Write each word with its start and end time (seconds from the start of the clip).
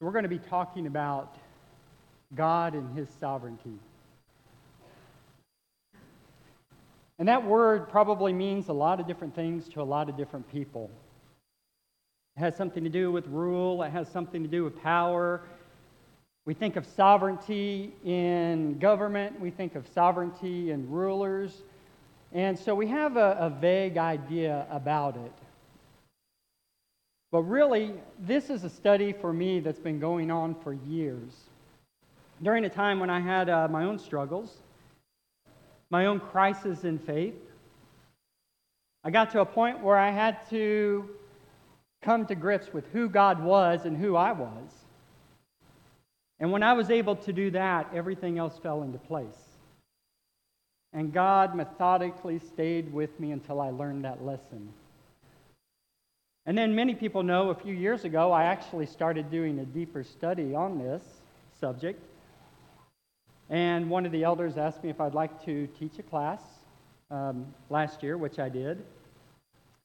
We're 0.00 0.12
going 0.12 0.22
to 0.22 0.30
be 0.30 0.38
talking 0.38 0.86
about 0.86 1.36
God 2.34 2.74
and 2.74 2.96
His 2.96 3.06
sovereignty. 3.20 3.78
And 7.18 7.28
that 7.28 7.44
word 7.44 7.90
probably 7.90 8.32
means 8.32 8.68
a 8.68 8.72
lot 8.72 8.98
of 8.98 9.06
different 9.06 9.34
things 9.34 9.68
to 9.68 9.82
a 9.82 9.84
lot 9.84 10.08
of 10.08 10.16
different 10.16 10.50
people. 10.50 10.90
It 12.38 12.40
has 12.40 12.56
something 12.56 12.82
to 12.82 12.88
do 12.88 13.12
with 13.12 13.26
rule, 13.26 13.82
it 13.82 13.90
has 13.90 14.08
something 14.08 14.42
to 14.42 14.48
do 14.48 14.64
with 14.64 14.82
power. 14.82 15.42
We 16.46 16.54
think 16.54 16.76
of 16.76 16.86
sovereignty 16.86 17.92
in 18.02 18.78
government, 18.78 19.38
we 19.38 19.50
think 19.50 19.74
of 19.74 19.86
sovereignty 19.94 20.70
in 20.70 20.90
rulers. 20.90 21.60
And 22.32 22.58
so 22.58 22.74
we 22.74 22.86
have 22.86 23.18
a, 23.18 23.36
a 23.38 23.50
vague 23.50 23.98
idea 23.98 24.66
about 24.70 25.16
it. 25.16 25.32
But 27.32 27.42
really, 27.42 27.94
this 28.18 28.50
is 28.50 28.64
a 28.64 28.70
study 28.70 29.12
for 29.12 29.32
me 29.32 29.60
that's 29.60 29.78
been 29.78 30.00
going 30.00 30.30
on 30.30 30.56
for 30.62 30.72
years. 30.72 31.30
During 32.42 32.64
a 32.64 32.68
time 32.68 32.98
when 32.98 33.10
I 33.10 33.20
had 33.20 33.48
uh, 33.48 33.68
my 33.68 33.84
own 33.84 33.98
struggles, 33.98 34.56
my 35.90 36.06
own 36.06 36.20
crisis 36.20 36.84
in 36.84 36.98
faith. 36.98 37.34
I 39.04 39.10
got 39.10 39.30
to 39.30 39.40
a 39.40 39.46
point 39.46 39.82
where 39.82 39.96
I 39.96 40.10
had 40.10 40.48
to 40.50 41.08
come 42.02 42.26
to 42.26 42.34
grips 42.34 42.72
with 42.72 42.86
who 42.92 43.08
God 43.08 43.42
was 43.42 43.84
and 43.84 43.96
who 43.96 44.16
I 44.16 44.32
was. 44.32 44.70
And 46.38 46.50
when 46.50 46.62
I 46.62 46.72
was 46.72 46.90
able 46.90 47.16
to 47.16 47.32
do 47.32 47.50
that, 47.50 47.90
everything 47.94 48.38
else 48.38 48.58
fell 48.58 48.82
into 48.82 48.98
place. 48.98 49.28
And 50.92 51.12
God 51.12 51.54
methodically 51.54 52.38
stayed 52.38 52.92
with 52.92 53.18
me 53.20 53.32
until 53.32 53.60
I 53.60 53.70
learned 53.70 54.04
that 54.04 54.24
lesson. 54.24 54.72
And 56.50 56.58
then 56.58 56.74
many 56.74 56.96
people 56.96 57.22
know 57.22 57.50
a 57.50 57.54
few 57.54 57.72
years 57.72 58.04
ago, 58.04 58.32
I 58.32 58.42
actually 58.42 58.86
started 58.86 59.30
doing 59.30 59.60
a 59.60 59.64
deeper 59.64 60.02
study 60.02 60.52
on 60.52 60.80
this 60.80 61.00
subject. 61.60 62.02
And 63.48 63.88
one 63.88 64.04
of 64.04 64.10
the 64.10 64.24
elders 64.24 64.56
asked 64.56 64.82
me 64.82 64.90
if 64.90 65.00
I'd 65.00 65.14
like 65.14 65.44
to 65.44 65.68
teach 65.78 66.00
a 66.00 66.02
class 66.02 66.42
um, 67.08 67.46
last 67.68 68.02
year, 68.02 68.18
which 68.18 68.40
I 68.40 68.48
did. 68.48 68.84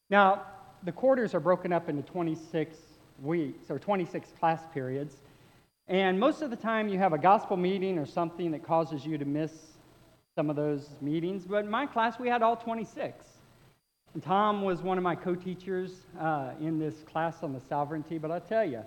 Now, 0.10 0.42
the 0.82 0.92
quarters 0.92 1.36
are 1.36 1.40
broken 1.40 1.72
up 1.72 1.88
into 1.88 2.02
26 2.02 2.76
weeks 3.22 3.70
or 3.70 3.78
26 3.78 4.34
class 4.40 4.62
periods. 4.74 5.18
And 5.88 6.20
most 6.20 6.42
of 6.42 6.50
the 6.50 6.56
time, 6.56 6.88
you 6.88 6.98
have 6.98 7.14
a 7.14 7.20
gospel 7.20 7.58
meeting 7.58 8.00
or 8.00 8.08
something 8.08 8.50
that 8.54 8.64
causes 8.64 9.06
you 9.06 9.20
to 9.20 9.26
miss 9.26 9.52
some 10.34 10.50
of 10.50 10.56
those 10.56 10.90
meetings. 11.00 11.46
But 11.46 11.66
in 11.66 11.70
my 11.70 11.86
class, 11.86 12.18
we 12.18 12.28
had 12.28 12.42
all 12.42 12.56
26. 12.56 13.35
Tom 14.24 14.62
was 14.62 14.82
one 14.82 14.98
of 14.98 15.04
my 15.04 15.16
co 15.16 15.36
teachers 15.36 15.92
uh, 16.20 16.52
in 16.62 16.80
this 16.80 17.04
class 17.04 17.44
on 17.44 17.54
the 17.54 17.60
sovereignty. 17.60 18.18
But 18.18 18.32
I'll 18.32 18.40
tell 18.40 18.64
you, 18.64 18.84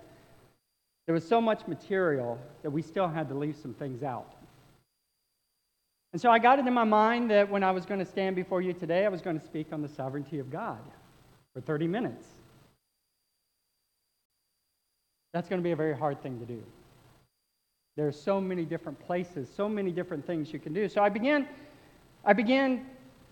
there 1.05 1.13
was 1.13 1.27
so 1.27 1.39
much 1.39 1.67
material 1.67 2.39
that 2.63 2.69
we 2.69 2.81
still 2.81 3.07
had 3.07 3.29
to 3.29 3.35
leave 3.35 3.55
some 3.55 3.73
things 3.73 4.03
out. 4.03 4.33
And 6.11 6.21
so 6.21 6.31
I 6.31 6.39
got 6.39 6.57
it 6.57 6.65
in 6.65 6.73
my 6.73 6.83
mind 6.83 7.29
that 7.29 7.49
when 7.49 7.63
I 7.63 7.71
was 7.71 7.85
going 7.85 7.99
to 7.99 8.05
stand 8.05 8.35
before 8.35 8.61
you 8.61 8.73
today, 8.73 9.05
I 9.05 9.09
was 9.09 9.21
going 9.21 9.39
to 9.39 9.45
speak 9.45 9.67
on 9.71 9.81
the 9.81 9.87
sovereignty 9.87 10.39
of 10.39 10.49
God 10.49 10.79
for 11.53 11.61
30 11.61 11.87
minutes. 11.87 12.25
That's 15.33 15.47
going 15.47 15.61
to 15.61 15.63
be 15.63 15.71
a 15.71 15.75
very 15.75 15.95
hard 15.95 16.23
thing 16.23 16.39
to 16.39 16.45
do. 16.45 16.63
There 17.95 18.07
are 18.07 18.11
so 18.11 18.41
many 18.41 18.65
different 18.65 18.99
places, 18.99 19.49
so 19.55 19.69
many 19.69 19.91
different 19.91 20.25
things 20.25 20.51
you 20.51 20.57
can 20.57 20.73
do. 20.73 20.89
So 20.89 21.03
I 21.03 21.09
began, 21.09 21.47
I 22.25 22.33
began 22.33 22.85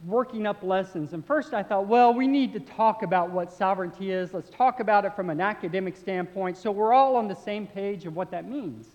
working 0.05 0.45
up 0.45 0.63
lessons. 0.63 1.13
And 1.13 1.25
first 1.25 1.53
I 1.53 1.63
thought, 1.63 1.87
well, 1.87 2.13
we 2.13 2.27
need 2.27 2.53
to 2.53 2.59
talk 2.59 3.03
about 3.03 3.31
what 3.31 3.51
sovereignty 3.51 4.11
is. 4.11 4.33
Let's 4.33 4.49
talk 4.49 4.79
about 4.79 5.05
it 5.05 5.15
from 5.15 5.29
an 5.29 5.41
academic 5.41 5.97
standpoint 5.97 6.57
so 6.57 6.71
we're 6.71 6.93
all 6.93 7.15
on 7.15 7.27
the 7.27 7.35
same 7.35 7.67
page 7.67 8.05
of 8.05 8.15
what 8.15 8.31
that 8.31 8.47
means. 8.47 8.87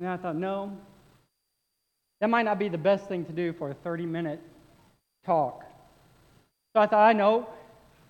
And 0.00 0.08
I 0.08 0.16
thought, 0.16 0.36
no, 0.36 0.76
that 2.20 2.28
might 2.28 2.42
not 2.42 2.58
be 2.58 2.68
the 2.68 2.78
best 2.78 3.06
thing 3.08 3.24
to 3.26 3.32
do 3.32 3.52
for 3.52 3.70
a 3.70 3.74
30 3.74 4.06
minute 4.06 4.40
talk. 5.24 5.64
So 6.74 6.80
I 6.80 6.86
thought, 6.86 7.06
I 7.06 7.12
know. 7.12 7.48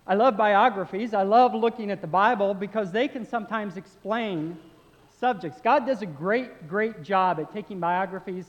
I 0.08 0.14
love 0.14 0.36
biographies. 0.36 1.14
I 1.14 1.22
love 1.22 1.52
looking 1.52 1.90
at 1.90 2.00
the 2.00 2.06
Bible 2.06 2.54
because 2.54 2.92
they 2.92 3.08
can 3.08 3.26
sometimes 3.26 3.76
explain 3.76 4.56
subjects. 5.18 5.60
God 5.60 5.86
does 5.86 6.02
a 6.02 6.06
great, 6.06 6.68
great 6.68 7.02
job 7.02 7.40
at 7.40 7.52
taking 7.52 7.80
biographies 7.80 8.46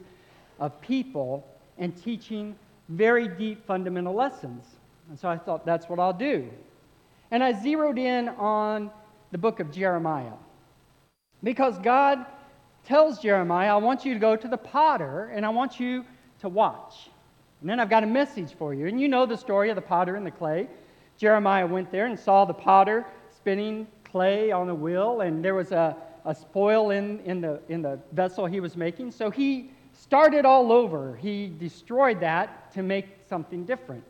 of 0.60 0.80
people 0.82 1.48
and 1.78 1.96
teaching 1.96 2.56
very 2.90 3.28
deep 3.28 3.66
fundamental 3.66 4.14
lessons. 4.14 4.66
And 5.10 5.20
so 5.20 5.30
I 5.30 5.38
thought, 5.38 5.66
that's 5.66 5.88
what 5.88 6.00
I'll 6.00 6.14
do. 6.14 6.50
And 7.32 7.44
I 7.44 7.54
zeroed 7.54 7.98
in 7.98 8.30
on 8.30 8.90
the 9.32 9.38
book 9.38 9.60
of 9.60 9.72
Jeremiah 9.72 10.34
because 11.44 11.78
God 11.80 12.26
tells 12.86 13.20
Jeremiah, 13.20 13.74
I 13.74 13.78
want 13.78 14.06
you 14.06 14.14
to 14.14 14.20
go 14.20 14.36
to 14.36 14.48
the 14.48 14.58
potter 14.58 15.26
and 15.34 15.46
I 15.46 15.50
want 15.50 15.80
you 15.80 16.06
to 16.40 16.50
watch. 16.50 17.10
And 17.62 17.70
then 17.70 17.80
I've 17.80 17.90
got 17.90 18.04
a 18.04 18.08
message 18.08 18.54
for 18.54 18.74
you. 18.74 18.88
And 18.88 19.00
you 19.02 19.08
know 19.08 19.26
the 19.26 19.38
story 19.38 19.70
of 19.70 19.76
the 19.76 19.82
potter 19.82 20.16
and 20.16 20.26
the 20.26 20.32
clay. 20.32 20.68
Jeremiah 21.18 21.66
went 21.66 21.92
there 21.92 22.06
and 22.06 22.18
saw 22.18 22.46
the 22.46 22.54
potter 22.54 23.06
spinning 23.36 23.88
clay 24.04 24.52
on 24.52 24.70
a 24.70 24.76
wheel, 24.76 25.22
and 25.22 25.44
there 25.44 25.56
was 25.56 25.72
a, 25.72 25.96
a 26.26 26.34
spoil 26.34 26.92
in, 26.92 27.20
in, 27.22 27.42
the, 27.42 27.60
in 27.70 27.82
the 27.82 28.00
vessel 28.12 28.46
he 28.46 28.60
was 28.60 28.78
making. 28.78 29.12
So 29.12 29.30
he 29.30 29.72
started 29.98 30.46
all 30.46 30.72
over. 30.72 31.18
He 31.18 31.52
destroyed 31.60 32.22
that 32.22 32.72
to 32.74 32.84
make 32.84 33.08
something 33.28 33.66
different. 33.66 34.04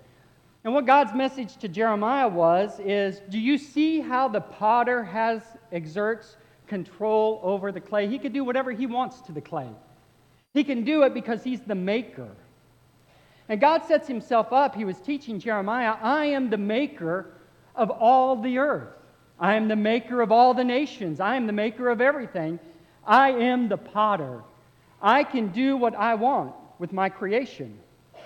And 0.63 0.73
what 0.73 0.85
God's 0.85 1.13
message 1.13 1.57
to 1.57 1.67
Jeremiah 1.67 2.27
was 2.27 2.79
is, 2.79 3.21
do 3.29 3.39
you 3.39 3.57
see 3.57 4.01
how 4.01 4.27
the 4.27 4.41
potter 4.41 5.03
has 5.03 5.41
exerts 5.71 6.35
control 6.67 7.39
over 7.43 7.71
the 7.71 7.81
clay. 7.81 8.07
He 8.07 8.19
can 8.19 8.31
do 8.31 8.43
whatever 8.43 8.71
he 8.71 8.85
wants 8.85 9.21
to 9.21 9.31
the 9.31 9.41
clay. 9.41 9.69
He 10.53 10.63
can 10.63 10.83
do 10.83 11.03
it 11.03 11.13
because 11.13 11.43
he's 11.43 11.61
the 11.61 11.75
maker. 11.75 12.29
And 13.49 13.61
God 13.61 13.85
sets 13.85 14.07
himself 14.07 14.51
up. 14.51 14.75
He 14.75 14.85
was 14.85 14.99
teaching 14.99 15.39
Jeremiah, 15.39 15.95
I 16.01 16.25
am 16.25 16.49
the 16.49 16.57
maker 16.57 17.33
of 17.75 17.89
all 17.89 18.35
the 18.41 18.57
earth. 18.57 18.93
I 19.39 19.55
am 19.55 19.67
the 19.67 19.75
maker 19.75 20.21
of 20.21 20.31
all 20.31 20.53
the 20.53 20.63
nations. 20.63 21.19
I 21.19 21.35
am 21.35 21.47
the 21.47 21.53
maker 21.53 21.89
of 21.89 22.01
everything. 22.01 22.59
I 23.05 23.31
am 23.31 23.69
the 23.69 23.77
potter. 23.77 24.41
I 25.01 25.23
can 25.23 25.49
do 25.49 25.77
what 25.77 25.95
I 25.95 26.15
want 26.15 26.53
with 26.79 26.93
my 26.93 27.09
creation. 27.09 27.77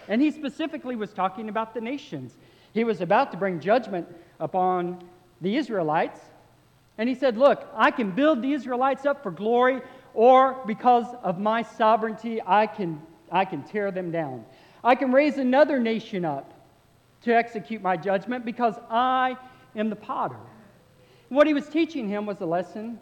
And 0.08 0.22
he 0.22 0.32
specifically 0.32 0.96
was 0.96 1.14
talking 1.14 1.50
about 1.50 1.74
the 1.74 1.82
nations. 1.82 2.38
He 2.74 2.84
was 2.84 3.02
about 3.02 3.32
to 3.32 3.38
bring 3.38 3.60
judgment 3.60 4.08
upon 4.40 5.04
the 5.42 5.58
Israelites, 5.58 6.20
and 6.98 7.10
he 7.10 7.16
said, 7.16 7.38
Look, 7.38 7.68
I 7.74 7.92
can 7.92 8.12
build 8.12 8.42
the 8.42 8.54
Israelites 8.54 9.06
up 9.06 9.24
for 9.24 9.32
glory, 9.32 9.82
or 10.14 10.62
because 10.66 11.06
of 11.24 11.40
my 11.40 11.64
sovereignty, 11.64 12.42
I 12.46 12.68
can, 12.68 13.02
I 13.32 13.46
can 13.46 13.64
tear 13.64 13.92
them 13.92 14.12
down. 14.12 14.46
I 14.84 14.96
can 14.96 15.12
raise 15.12 15.38
another 15.38 15.80
nation 15.80 16.26
up 16.26 16.54
to 17.24 17.36
execute 17.36 17.82
my 17.82 17.98
judgment 17.98 18.46
because 18.46 18.76
I 18.90 19.38
am 19.76 19.90
the 19.90 19.96
potter. 19.96 20.40
What 21.30 21.48
he 21.48 21.54
was 21.54 21.68
teaching 21.70 22.08
him 22.08 22.26
was 22.26 22.42
a 22.42 22.46
lesson 22.46 23.00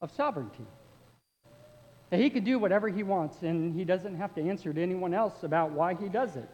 of 0.00 0.10
sovereignty. 0.10 0.66
That 2.14 2.20
he 2.20 2.30
could 2.30 2.44
do 2.44 2.60
whatever 2.60 2.88
he 2.88 3.02
wants, 3.02 3.42
and 3.42 3.74
he 3.74 3.84
doesn't 3.84 4.14
have 4.14 4.32
to 4.36 4.40
answer 4.40 4.72
to 4.72 4.80
anyone 4.80 5.12
else 5.12 5.42
about 5.42 5.72
why 5.72 5.94
he 5.94 6.08
does 6.08 6.36
it. 6.36 6.48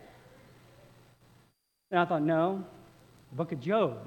And 1.90 2.00
I 2.00 2.06
thought, 2.06 2.22
no, 2.22 2.64
the 3.28 3.36
book 3.36 3.52
of 3.52 3.60
Job 3.60 3.98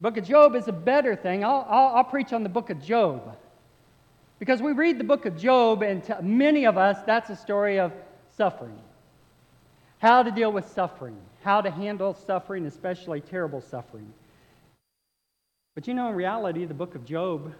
book 0.00 0.16
of 0.18 0.24
Job 0.24 0.54
is 0.54 0.68
a 0.68 0.72
better 0.72 1.16
thing. 1.16 1.42
I'll, 1.42 1.66
I'll, 1.68 1.96
I'll, 1.96 2.04
preach 2.04 2.32
on 2.32 2.44
the 2.44 2.48
book 2.48 2.70
of 2.70 2.80
Job. 2.80 3.36
Because 4.38 4.62
we 4.62 4.70
read 4.70 5.00
the 5.00 5.04
book 5.04 5.26
of 5.26 5.36
Job, 5.36 5.82
and 5.82 6.04
to 6.04 6.22
many 6.22 6.64
of 6.64 6.78
us, 6.78 6.98
that's 7.04 7.28
a 7.28 7.34
story 7.34 7.80
of 7.80 7.92
suffering. 8.36 8.78
How 9.98 10.22
to 10.22 10.30
deal 10.30 10.52
with 10.52 10.68
suffering, 10.68 11.16
how 11.42 11.60
to 11.60 11.72
handle 11.72 12.14
suffering, 12.14 12.66
especially 12.66 13.20
terrible 13.20 13.60
suffering. 13.60 14.12
But 15.74 15.88
you 15.88 15.94
know, 15.94 16.08
in 16.08 16.14
reality, 16.14 16.64
the 16.66 16.72
book 16.72 16.94
of 16.94 17.04
Job 17.04 17.52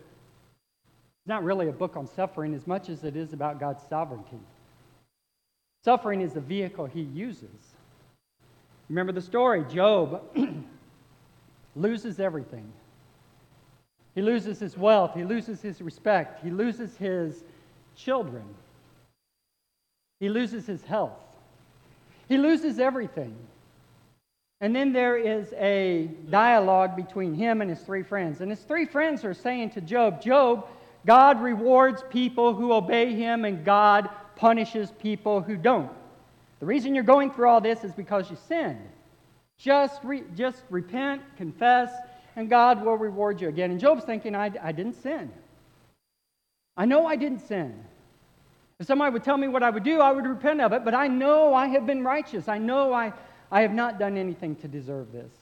is 1.26 1.28
not 1.28 1.42
really 1.42 1.66
a 1.66 1.72
book 1.72 1.96
on 1.96 2.06
suffering 2.06 2.54
as 2.54 2.68
much 2.68 2.88
as 2.88 3.02
it 3.02 3.16
is 3.16 3.32
about 3.32 3.58
God's 3.58 3.82
sovereignty. 3.88 4.38
Suffering 5.84 6.20
is 6.20 6.34
the 6.34 6.40
vehicle 6.40 6.86
he 6.86 7.00
uses. 7.00 7.74
Remember 8.88 9.10
the 9.10 9.20
story 9.20 9.64
Job 9.64 10.22
loses 11.76 12.20
everything. 12.20 12.72
He 14.14 14.22
loses 14.22 14.60
his 14.60 14.78
wealth, 14.78 15.14
he 15.14 15.24
loses 15.24 15.60
his 15.60 15.82
respect, 15.82 16.44
he 16.44 16.50
loses 16.50 16.96
his 16.96 17.42
children, 17.96 18.44
he 20.20 20.28
loses 20.28 20.64
his 20.64 20.84
health, 20.84 21.18
he 22.28 22.38
loses 22.38 22.78
everything. 22.78 23.34
And 24.60 24.74
then 24.74 24.92
there 24.92 25.16
is 25.16 25.52
a 25.54 26.08
dialogue 26.30 26.94
between 26.94 27.34
him 27.34 27.60
and 27.62 27.68
his 27.68 27.80
three 27.80 28.04
friends. 28.04 28.40
And 28.40 28.50
his 28.50 28.60
three 28.60 28.86
friends 28.86 29.24
are 29.24 29.34
saying 29.34 29.70
to 29.70 29.82
Job, 29.82 30.22
Job, 30.22 30.66
God 31.06 31.40
rewards 31.40 32.02
people 32.10 32.52
who 32.52 32.72
obey 32.72 33.14
him, 33.14 33.44
and 33.44 33.64
God 33.64 34.10
punishes 34.34 34.90
people 35.00 35.40
who 35.40 35.56
don't. 35.56 35.90
The 36.58 36.66
reason 36.66 36.94
you're 36.94 37.04
going 37.04 37.30
through 37.30 37.48
all 37.48 37.60
this 37.60 37.84
is 37.84 37.92
because 37.92 38.28
you 38.28 38.36
sinned. 38.48 38.88
Just, 39.56 40.02
re- 40.02 40.24
just 40.34 40.62
repent, 40.68 41.22
confess, 41.36 41.92
and 42.34 42.50
God 42.50 42.84
will 42.84 42.96
reward 42.96 43.40
you 43.40 43.48
again. 43.48 43.70
And 43.70 43.78
Job's 43.78 44.04
thinking, 44.04 44.34
I, 44.34 44.50
I 44.60 44.72
didn't 44.72 45.00
sin. 45.02 45.30
I 46.76 46.84
know 46.84 47.06
I 47.06 47.16
didn't 47.16 47.46
sin. 47.46 47.84
If 48.80 48.86
somebody 48.86 49.12
would 49.12 49.24
tell 49.24 49.38
me 49.38 49.48
what 49.48 49.62
I 49.62 49.70
would 49.70 49.84
do, 49.84 50.00
I 50.00 50.10
would 50.10 50.26
repent 50.26 50.60
of 50.60 50.72
it, 50.72 50.84
but 50.84 50.94
I 50.94 51.06
know 51.06 51.54
I 51.54 51.68
have 51.68 51.86
been 51.86 52.04
righteous. 52.04 52.48
I 52.48 52.58
know 52.58 52.92
I, 52.92 53.12
I 53.50 53.62
have 53.62 53.72
not 53.72 53.98
done 53.98 54.18
anything 54.18 54.56
to 54.56 54.68
deserve 54.68 55.12
this. 55.12 55.32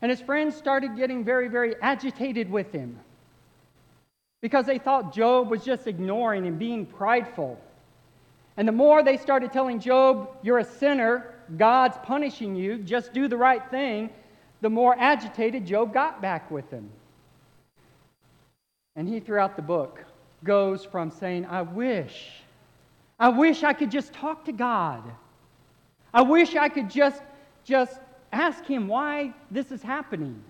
And 0.00 0.10
his 0.10 0.20
friends 0.20 0.56
started 0.56 0.96
getting 0.96 1.22
very, 1.22 1.48
very 1.48 1.76
agitated 1.80 2.50
with 2.50 2.72
him 2.72 2.98
because 4.40 4.66
they 4.66 4.78
thought 4.78 5.12
Job 5.12 5.50
was 5.50 5.64
just 5.64 5.86
ignoring 5.86 6.46
and 6.46 6.58
being 6.58 6.86
prideful. 6.86 7.58
And 8.56 8.66
the 8.66 8.72
more 8.72 9.02
they 9.02 9.16
started 9.16 9.52
telling 9.52 9.80
Job, 9.80 10.30
You're 10.42 10.58
a 10.58 10.64
sinner, 10.64 11.34
God's 11.56 11.96
punishing 12.02 12.54
you, 12.54 12.78
just 12.78 13.12
do 13.12 13.28
the 13.28 13.36
right 13.36 13.62
thing, 13.70 14.10
the 14.60 14.70
more 14.70 14.96
agitated 14.98 15.66
Job 15.66 15.94
got 15.94 16.20
back 16.20 16.50
with 16.50 16.68
them. 16.70 16.90
And 18.96 19.08
he, 19.08 19.20
throughout 19.20 19.56
the 19.56 19.62
book, 19.62 20.04
goes 20.44 20.84
from 20.84 21.10
saying, 21.10 21.46
I 21.46 21.62
wish, 21.62 22.30
I 23.18 23.28
wish 23.28 23.62
I 23.62 23.72
could 23.72 23.90
just 23.90 24.12
talk 24.12 24.44
to 24.46 24.52
God. 24.52 25.02
I 26.12 26.22
wish 26.22 26.56
I 26.56 26.68
could 26.68 26.90
just, 26.90 27.22
just 27.64 28.00
ask 28.32 28.64
him 28.64 28.88
why 28.88 29.32
this 29.50 29.70
is 29.70 29.82
happening. 29.82 30.42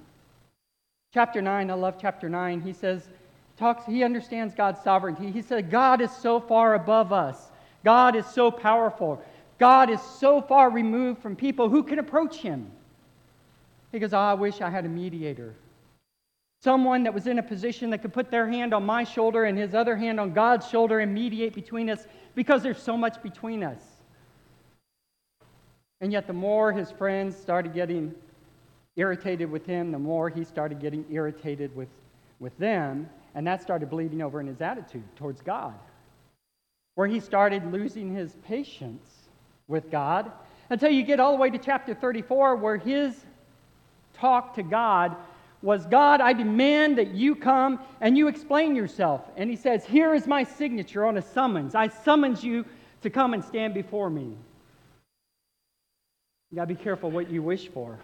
Chapter 1.13 1.43
9, 1.43 1.71
I 1.71 1.75
love 1.75 1.97
chapter 2.01 2.29
9. 2.29 2.61
He 2.61 2.73
says, 2.73 3.09
talks, 3.59 3.85
he 3.85 4.05
understands 4.05 4.55
God's 4.55 4.81
sovereignty. 4.83 5.31
He 5.31 5.43
said, 5.43 5.71
God 5.71 6.01
is 6.01 6.11
so 6.11 6.41
far 6.41 6.75
above 6.75 7.13
us. 7.13 7.51
God 7.85 8.17
is 8.17 8.27
so 8.27 8.51
powerful. 8.51 9.23
God 9.59 9.91
is 9.91 10.01
so 10.01 10.41
far 10.41 10.71
removed 10.71 11.21
from 11.21 11.35
people 11.35 11.69
who 11.69 11.83
can 11.83 11.99
approach 11.99 12.37
him. 12.37 12.71
He 13.93 13.99
goes, 13.99 14.13
oh, 14.13 14.19
I 14.19 14.35
wish 14.35 14.61
I 14.61 14.71
had 14.71 14.85
a 14.85 14.89
mediator. 14.89 15.55
Someone 16.63 17.03
that 17.05 17.15
was 17.15 17.27
in 17.27 17.39
a 17.39 17.43
position 17.43 17.91
that 17.91 18.03
could 18.03 18.13
put 18.13 18.31
their 18.31 18.47
hand 18.49 18.75
on 18.75 18.85
my 18.85 19.05
shoulder 19.05 19.45
and 19.45 19.57
his 19.57 19.75
other 19.75 19.97
hand 19.97 20.19
on 20.19 20.33
God's 20.33 20.69
shoulder 20.69 21.01
and 21.01 21.13
mediate 21.13 21.55
between 21.55 21.89
us 21.89 22.07
because 22.35 22.63
there's 22.63 22.83
so 22.83 22.97
much 22.97 23.23
between 23.23 23.63
us. 23.63 23.81
And 26.01 26.13
yet, 26.13 26.27
the 26.27 26.33
more 26.33 26.73
his 26.73 26.91
friends 26.93 27.37
started 27.37 27.75
getting 27.75 28.15
irritated 28.97 29.51
with 29.51 29.67
him, 29.67 29.91
the 29.91 29.99
more 29.99 30.29
he 30.29 30.45
started 30.45 30.81
getting 30.81 31.05
irritated 31.11 31.75
with, 31.75 31.89
with 32.39 32.57
them. 32.59 33.09
And 33.39 33.47
that 33.47 33.63
started 33.63 33.89
bleeding 33.89 34.21
over 34.21 34.41
in 34.41 34.49
his 34.49 34.61
attitude 34.61 35.05
towards 35.15 35.41
God, 35.43 35.75
where 36.97 37.07
he 37.07 37.21
started 37.21 37.71
losing 37.71 38.13
his 38.13 38.35
patience 38.45 39.29
with 39.69 39.93
God 39.93 40.33
until 40.71 40.91
you 40.91 41.05
get 41.05 41.21
all 41.21 41.31
the 41.31 41.39
way 41.39 41.49
to 41.49 41.57
chapter 41.57 41.95
34, 41.95 42.57
where 42.57 42.77
his 42.77 43.15
talk 44.13 44.55
to 44.57 44.65
God 44.65 45.15
was 45.63 45.87
God, 45.87 46.21
I 46.21 46.33
demand 46.33 46.99
that 46.99 47.15
you 47.15 47.37
come 47.37 47.79
and 48.01 48.19
you 48.19 48.27
explain 48.27 48.75
yourself. 48.75 49.23
And 49.37 49.49
he 49.49 49.55
says, 49.55 49.85
Here 49.85 50.15
is 50.15 50.27
my 50.27 50.43
signature 50.43 51.07
on 51.07 51.17
a 51.17 51.23
summons. 51.23 51.77
I 51.77 51.87
summons 51.87 52.43
you 52.43 52.65
to 53.03 53.09
come 53.09 53.35
and 53.35 53.45
stand 53.45 53.73
before 53.73 54.11
me. 54.11 54.35
You 56.51 56.57
got 56.57 56.67
to 56.67 56.75
be 56.75 56.83
careful 56.83 57.13
what 57.13 57.31
you 57.31 57.45
wish 57.45 57.69
for 57.69 58.01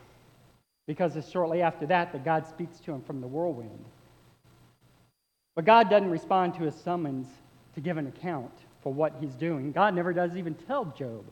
because 0.86 1.16
it's 1.16 1.28
shortly 1.28 1.60
after 1.60 1.86
that 1.86 2.12
that 2.12 2.24
God 2.24 2.46
speaks 2.46 2.78
to 2.78 2.92
him 2.92 3.02
from 3.02 3.20
the 3.20 3.26
whirlwind. 3.26 3.84
But 5.54 5.64
God 5.64 5.88
doesn't 5.88 6.10
respond 6.10 6.54
to 6.54 6.64
his 6.64 6.74
summons 6.74 7.28
to 7.74 7.80
give 7.80 7.96
an 7.96 8.06
account 8.06 8.52
for 8.82 8.92
what 8.92 9.14
he's 9.20 9.34
doing. 9.34 9.72
God 9.72 9.94
never 9.94 10.12
does 10.12 10.36
even 10.36 10.54
tell 10.54 10.86
Job 10.96 11.24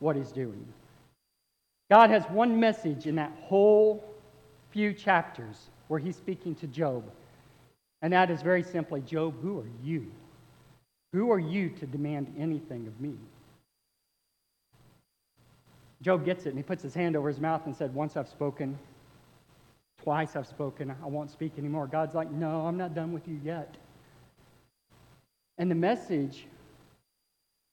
what 0.00 0.16
he's 0.16 0.32
doing. 0.32 0.66
God 1.90 2.10
has 2.10 2.24
one 2.24 2.58
message 2.58 3.06
in 3.06 3.16
that 3.16 3.32
whole 3.42 4.04
few 4.70 4.92
chapters 4.92 5.70
where 5.88 5.98
he's 5.98 6.16
speaking 6.16 6.54
to 6.56 6.66
Job. 6.66 7.04
And 8.02 8.12
that 8.12 8.30
is 8.30 8.42
very 8.42 8.62
simply 8.62 9.00
Job, 9.00 9.34
who 9.42 9.58
are 9.58 9.70
you? 9.82 10.10
Who 11.12 11.30
are 11.32 11.40
you 11.40 11.70
to 11.70 11.86
demand 11.86 12.32
anything 12.38 12.86
of 12.86 13.00
me? 13.00 13.14
Job 16.02 16.24
gets 16.24 16.46
it 16.46 16.50
and 16.50 16.58
he 16.58 16.62
puts 16.62 16.82
his 16.82 16.94
hand 16.94 17.16
over 17.16 17.28
his 17.28 17.40
mouth 17.40 17.62
and 17.66 17.76
said, 17.76 17.92
Once 17.92 18.16
I've 18.16 18.28
spoken, 18.28 18.78
twice 20.02 20.36
I've 20.36 20.46
spoken, 20.46 20.94
I 21.02 21.06
won't 21.06 21.30
speak 21.30 21.52
anymore. 21.58 21.86
God's 21.86 22.14
like, 22.14 22.30
No, 22.30 22.66
I'm 22.66 22.76
not 22.76 22.94
done 22.94 23.12
with 23.12 23.26
you 23.28 23.40
yet. 23.44 23.76
And 25.58 25.70
the 25.70 25.74
message 25.74 26.46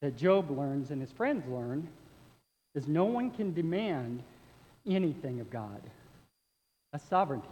that 0.02 0.18
Job 0.18 0.52
learns 0.52 0.92
and 0.92 1.02
his 1.02 1.12
friends 1.12 1.48
learn 1.48 1.88
is 2.76 2.88
no 2.88 3.06
one 3.06 3.32
can 3.32 3.54
demand 3.54 4.22
anything 4.86 5.40
of 5.40 5.50
God. 5.50 5.82
A 6.94 7.00
sovereignty. 7.00 7.48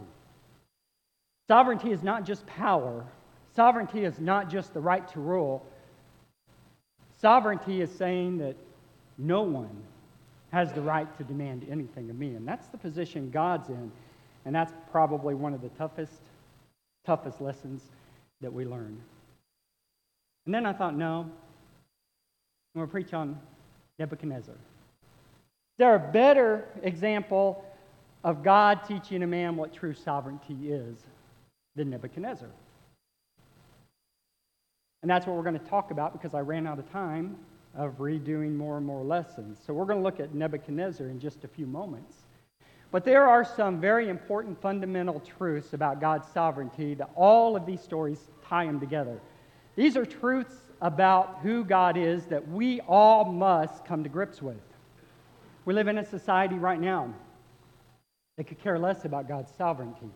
Sovereignty 1.48 1.90
is 1.90 2.02
not 2.02 2.24
just 2.24 2.46
power, 2.46 3.04
sovereignty 3.54 4.04
is 4.04 4.18
not 4.18 4.50
just 4.50 4.74
the 4.74 4.80
right 4.80 5.06
to 5.08 5.20
rule. 5.20 5.64
Sovereignty 7.18 7.80
is 7.80 7.90
saying 7.90 8.38
that 8.38 8.56
no 9.16 9.42
one 9.42 9.82
has 10.52 10.72
the 10.72 10.80
right 10.80 11.16
to 11.16 11.24
demand 11.24 11.66
anything 11.70 12.10
of 12.10 12.18
me. 12.18 12.34
And 12.34 12.46
that's 12.46 12.66
the 12.68 12.78
position 12.78 13.30
God's 13.30 13.68
in. 13.68 13.90
And 14.46 14.54
that's 14.54 14.72
probably 14.92 15.34
one 15.34 15.52
of 15.52 15.60
the 15.60 15.68
toughest, 15.70 16.22
toughest 17.04 17.40
lessons 17.40 17.82
that 18.40 18.52
we 18.52 18.64
learn. 18.64 18.98
And 20.46 20.54
then 20.54 20.64
I 20.64 20.72
thought, 20.72 20.96
no, 20.96 21.22
I'm 21.22 22.80
going 22.80 22.86
to 22.86 22.90
preach 22.90 23.12
on 23.12 23.38
Nebuchadnezzar. 23.98 24.54
Is 24.54 25.78
there 25.78 25.96
a 25.96 26.12
better 26.12 26.64
example 26.82 27.64
of 28.22 28.44
God 28.44 28.84
teaching 28.86 29.24
a 29.24 29.26
man 29.26 29.56
what 29.56 29.74
true 29.74 29.92
sovereignty 29.92 30.70
is 30.70 30.96
than 31.74 31.90
Nebuchadnezzar? 31.90 32.48
And 35.02 35.10
that's 35.10 35.26
what 35.26 35.36
we're 35.36 35.42
going 35.42 35.58
to 35.58 35.66
talk 35.66 35.90
about 35.90 36.12
because 36.12 36.34
I 36.34 36.40
ran 36.40 36.68
out 36.68 36.78
of 36.78 36.90
time 36.92 37.36
of 37.74 37.98
redoing 37.98 38.54
more 38.54 38.76
and 38.76 38.86
more 38.86 39.02
lessons. 39.02 39.58
So 39.66 39.74
we're 39.74 39.84
going 39.84 39.98
to 39.98 40.04
look 40.04 40.20
at 40.20 40.34
Nebuchadnezzar 40.34 41.08
in 41.08 41.18
just 41.18 41.42
a 41.42 41.48
few 41.48 41.66
moments. 41.66 42.25
But 42.96 43.04
there 43.04 43.28
are 43.28 43.44
some 43.44 43.78
very 43.78 44.08
important 44.08 44.58
fundamental 44.58 45.20
truths 45.20 45.74
about 45.74 46.00
God's 46.00 46.26
sovereignty 46.32 46.94
that 46.94 47.10
all 47.14 47.54
of 47.54 47.66
these 47.66 47.82
stories 47.82 48.30
tie 48.42 48.64
them 48.64 48.80
together. 48.80 49.20
These 49.74 49.98
are 49.98 50.06
truths 50.06 50.54
about 50.80 51.40
who 51.42 51.62
God 51.62 51.98
is 51.98 52.24
that 52.28 52.48
we 52.48 52.80
all 52.88 53.26
must 53.26 53.84
come 53.84 54.02
to 54.02 54.08
grips 54.08 54.40
with. 54.40 54.56
We 55.66 55.74
live 55.74 55.88
in 55.88 55.98
a 55.98 56.06
society 56.06 56.54
right 56.54 56.80
now 56.80 57.12
that 58.38 58.44
could 58.44 58.62
care 58.62 58.78
less 58.78 59.04
about 59.04 59.28
God's 59.28 59.52
sovereignty. 59.58 60.08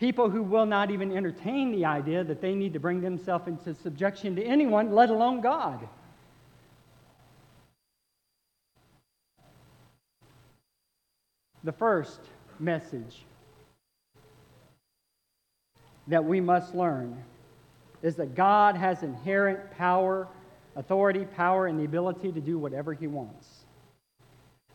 People 0.00 0.30
who 0.30 0.42
will 0.42 0.64
not 0.64 0.90
even 0.90 1.14
entertain 1.14 1.70
the 1.70 1.84
idea 1.84 2.24
that 2.24 2.40
they 2.40 2.54
need 2.54 2.72
to 2.72 2.80
bring 2.80 3.02
themselves 3.02 3.46
into 3.46 3.74
subjection 3.74 4.36
to 4.36 4.42
anyone, 4.42 4.90
let 4.90 5.10
alone 5.10 5.42
God. 5.42 5.86
The 11.66 11.72
first 11.72 12.20
message 12.60 13.24
that 16.06 16.24
we 16.24 16.40
must 16.40 16.76
learn 16.76 17.20
is 18.04 18.14
that 18.14 18.36
God 18.36 18.76
has 18.76 19.02
inherent 19.02 19.72
power, 19.72 20.28
authority, 20.76 21.24
power, 21.24 21.66
and 21.66 21.76
the 21.76 21.84
ability 21.84 22.30
to 22.30 22.40
do 22.40 22.56
whatever 22.56 22.94
He 22.94 23.08
wants. 23.08 23.48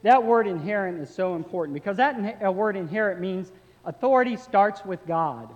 That 0.03 0.21
word 0.21 0.48
inherent 0.48 1.00
is 1.00 1.10
so 1.10 1.36
important 1.36 1.75
because 1.75 1.95
that 1.95 2.43
uh, 2.45 2.51
word 2.51 2.75
inherent 2.75 3.21
means 3.21 3.53
authority 3.86 4.36
starts 4.36 4.83
with 4.83 5.00
God. 5.07 5.48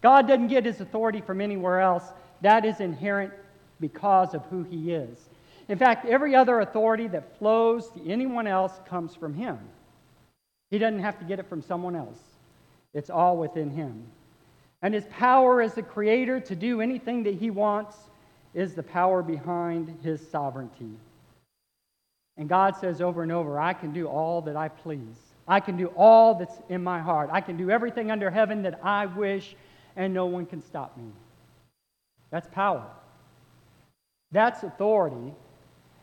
God 0.00 0.26
doesn't 0.26 0.48
get 0.48 0.64
his 0.64 0.80
authority 0.80 1.20
from 1.20 1.42
anywhere 1.42 1.80
else. 1.80 2.04
That 2.40 2.64
is 2.64 2.80
inherent 2.80 3.34
because 3.80 4.32
of 4.32 4.46
who 4.46 4.62
he 4.62 4.92
is. 4.92 5.28
In 5.68 5.76
fact, 5.76 6.06
every 6.06 6.34
other 6.34 6.60
authority 6.60 7.06
that 7.08 7.38
flows 7.38 7.90
to 7.90 8.10
anyone 8.10 8.46
else 8.46 8.80
comes 8.88 9.14
from 9.14 9.34
him. 9.34 9.58
He 10.74 10.78
doesn't 10.80 10.98
have 10.98 11.20
to 11.20 11.24
get 11.24 11.38
it 11.38 11.48
from 11.48 11.62
someone 11.62 11.94
else, 11.94 12.18
it's 12.94 13.08
all 13.08 13.36
within 13.36 13.70
him. 13.70 14.02
And 14.82 14.92
his 14.92 15.04
power 15.08 15.62
as 15.62 15.74
the 15.74 15.84
creator 15.84 16.40
to 16.40 16.56
do 16.56 16.80
anything 16.80 17.22
that 17.22 17.34
he 17.34 17.48
wants 17.48 17.96
is 18.54 18.74
the 18.74 18.82
power 18.82 19.22
behind 19.22 19.96
his 20.02 20.20
sovereignty. 20.32 20.90
And 22.36 22.48
God 22.48 22.74
says 22.74 23.00
over 23.00 23.22
and 23.22 23.30
over, 23.30 23.60
I 23.60 23.72
can 23.72 23.92
do 23.92 24.08
all 24.08 24.42
that 24.42 24.56
I 24.56 24.66
please. 24.66 25.16
I 25.46 25.60
can 25.60 25.76
do 25.76 25.92
all 25.94 26.34
that's 26.34 26.58
in 26.68 26.82
my 26.82 26.98
heart. 26.98 27.30
I 27.32 27.40
can 27.40 27.56
do 27.56 27.70
everything 27.70 28.10
under 28.10 28.28
heaven 28.28 28.62
that 28.62 28.80
I 28.82 29.06
wish, 29.06 29.54
and 29.94 30.12
no 30.12 30.26
one 30.26 30.44
can 30.44 30.60
stop 30.60 30.96
me. 30.96 31.12
That's 32.32 32.48
power. 32.48 32.84
That's 34.32 34.64
authority, 34.64 35.34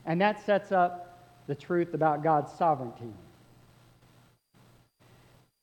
and 0.05 0.21
that 0.21 0.45
sets 0.45 0.71
up 0.71 1.43
the 1.47 1.55
truth 1.55 1.93
about 1.93 2.23
God's 2.23 2.53
sovereignty. 2.53 3.13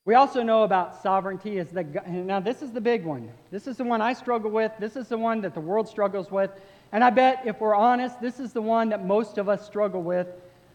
We 0.05 0.15
also 0.15 0.41
know 0.41 0.63
about 0.63 1.01
sovereignty 1.03 1.57
is 1.57 1.69
that, 1.71 2.07
now 2.07 2.39
this 2.39 2.61
is 2.61 2.71
the 2.71 2.81
big 2.81 3.05
one. 3.05 3.29
This 3.51 3.67
is 3.67 3.77
the 3.77 3.83
one 3.83 4.01
I 4.01 4.13
struggle 4.13 4.49
with. 4.49 4.71
This 4.79 4.95
is 4.95 5.07
the 5.07 5.17
one 5.17 5.41
that 5.41 5.53
the 5.53 5.59
world 5.59 5.87
struggles 5.87 6.31
with. 6.31 6.51
And 6.91 7.03
I 7.03 7.09
bet 7.09 7.43
if 7.45 7.59
we're 7.59 7.75
honest, 7.75 8.19
this 8.19 8.39
is 8.39 8.53
the 8.53 8.61
one 8.61 8.89
that 8.89 9.05
most 9.05 9.37
of 9.37 9.47
us 9.47 9.65
struggle 9.65 10.01
with 10.01 10.27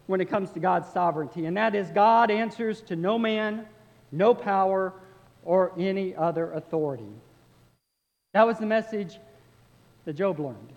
when 0.06 0.20
it 0.20 0.26
comes 0.26 0.50
to 0.52 0.60
God's 0.60 0.88
sovereignty. 0.92 1.46
And 1.46 1.56
that 1.56 1.74
is 1.74 1.90
God 1.90 2.30
answers 2.30 2.80
to 2.82 2.96
no 2.96 3.18
man, 3.18 3.66
no 4.12 4.34
power, 4.34 4.92
or 5.44 5.72
any 5.78 6.14
other 6.14 6.52
authority. 6.52 7.12
That 8.34 8.46
was 8.46 8.58
the 8.58 8.66
message 8.66 9.18
that 10.04 10.14
Job 10.14 10.38
learned. 10.38 10.72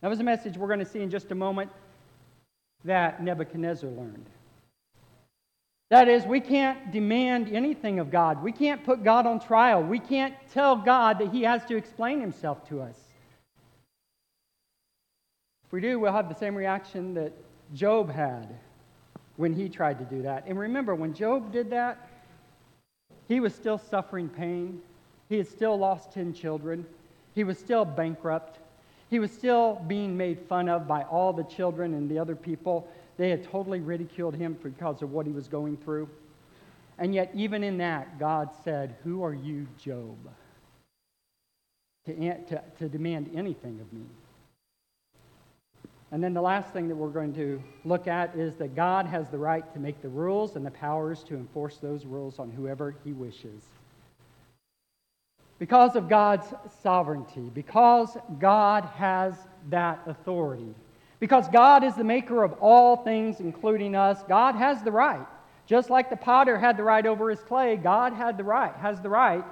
That 0.00 0.08
was 0.08 0.20
a 0.20 0.24
message 0.24 0.56
we're 0.56 0.68
going 0.68 0.80
to 0.80 0.84
see 0.84 1.00
in 1.00 1.10
just 1.10 1.30
a 1.30 1.34
moment 1.34 1.70
that 2.84 3.22
Nebuchadnezzar 3.22 3.90
learned. 3.90 4.26
That 5.90 6.08
is, 6.08 6.24
we 6.24 6.40
can't 6.40 6.92
demand 6.92 7.48
anything 7.52 7.98
of 7.98 8.10
God. 8.10 8.42
We 8.42 8.52
can't 8.52 8.84
put 8.84 9.02
God 9.02 9.26
on 9.26 9.40
trial. 9.40 9.82
We 9.82 9.98
can't 9.98 10.34
tell 10.52 10.76
God 10.76 11.18
that 11.18 11.30
He 11.30 11.42
has 11.42 11.64
to 11.66 11.76
explain 11.76 12.20
Himself 12.20 12.66
to 12.68 12.80
us. 12.80 12.96
If 15.66 15.72
we 15.72 15.80
do, 15.80 15.98
we'll 15.98 16.12
have 16.12 16.28
the 16.28 16.34
same 16.34 16.54
reaction 16.54 17.14
that 17.14 17.32
Job 17.74 18.10
had 18.10 18.48
when 19.36 19.54
he 19.54 19.68
tried 19.68 19.98
to 19.98 20.04
do 20.04 20.22
that. 20.22 20.44
And 20.46 20.58
remember, 20.58 20.94
when 20.94 21.14
Job 21.14 21.52
did 21.52 21.70
that, 21.70 22.08
he 23.28 23.40
was 23.40 23.54
still 23.54 23.78
suffering 23.78 24.28
pain. 24.28 24.82
He 25.28 25.38
had 25.38 25.46
still 25.46 25.78
lost 25.78 26.12
10 26.12 26.34
children. 26.34 26.84
He 27.34 27.44
was 27.44 27.58
still 27.58 27.84
bankrupt. 27.84 28.58
He 29.08 29.18
was 29.18 29.30
still 29.30 29.80
being 29.86 30.16
made 30.16 30.40
fun 30.48 30.68
of 30.68 30.86
by 30.86 31.04
all 31.04 31.32
the 31.32 31.44
children 31.44 31.94
and 31.94 32.10
the 32.10 32.18
other 32.18 32.36
people. 32.36 32.88
They 33.20 33.28
had 33.28 33.44
totally 33.44 33.80
ridiculed 33.80 34.34
him 34.34 34.56
because 34.62 35.02
of 35.02 35.12
what 35.12 35.26
he 35.26 35.32
was 35.32 35.46
going 35.46 35.76
through. 35.76 36.08
And 36.96 37.14
yet, 37.14 37.30
even 37.34 37.62
in 37.62 37.76
that, 37.76 38.18
God 38.18 38.48
said, 38.64 38.96
Who 39.04 39.22
are 39.22 39.34
you, 39.34 39.66
Job, 39.78 40.16
to, 42.06 42.14
to, 42.14 42.62
to 42.78 42.88
demand 42.88 43.30
anything 43.34 43.78
of 43.78 43.92
me? 43.92 44.06
And 46.10 46.24
then 46.24 46.32
the 46.32 46.40
last 46.40 46.72
thing 46.72 46.88
that 46.88 46.96
we're 46.96 47.10
going 47.10 47.34
to 47.34 47.62
look 47.84 48.08
at 48.08 48.34
is 48.36 48.56
that 48.56 48.74
God 48.74 49.04
has 49.04 49.28
the 49.28 49.36
right 49.36 49.70
to 49.74 49.78
make 49.78 50.00
the 50.00 50.08
rules 50.08 50.56
and 50.56 50.64
the 50.64 50.70
powers 50.70 51.22
to 51.24 51.34
enforce 51.34 51.76
those 51.76 52.06
rules 52.06 52.38
on 52.38 52.50
whoever 52.50 52.96
he 53.04 53.12
wishes. 53.12 53.64
Because 55.58 55.94
of 55.94 56.08
God's 56.08 56.46
sovereignty, 56.82 57.50
because 57.52 58.16
God 58.38 58.86
has 58.96 59.34
that 59.68 60.00
authority, 60.06 60.74
because 61.20 61.48
God 61.50 61.84
is 61.84 61.94
the 61.94 62.04
maker 62.04 62.42
of 62.42 62.54
all 62.54 62.96
things, 62.96 63.40
including 63.40 63.94
us, 63.94 64.22
God 64.28 64.56
has 64.56 64.82
the 64.82 64.90
right. 64.90 65.26
Just 65.66 65.90
like 65.90 66.10
the 66.10 66.16
potter 66.16 66.58
had 66.58 66.76
the 66.76 66.82
right 66.82 67.06
over 67.06 67.30
his 67.30 67.40
clay, 67.40 67.76
God 67.76 68.12
had 68.12 68.36
the 68.36 68.42
right, 68.42 68.74
has 68.76 69.00
the 69.00 69.10
right 69.10 69.44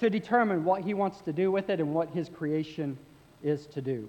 to 0.00 0.10
determine 0.10 0.64
what 0.64 0.82
he 0.82 0.94
wants 0.94 1.20
to 1.20 1.32
do 1.32 1.52
with 1.52 1.70
it 1.70 1.78
and 1.78 1.94
what 1.94 2.08
his 2.10 2.28
creation 2.28 2.98
is 3.42 3.66
to 3.66 3.80
do. 3.80 4.08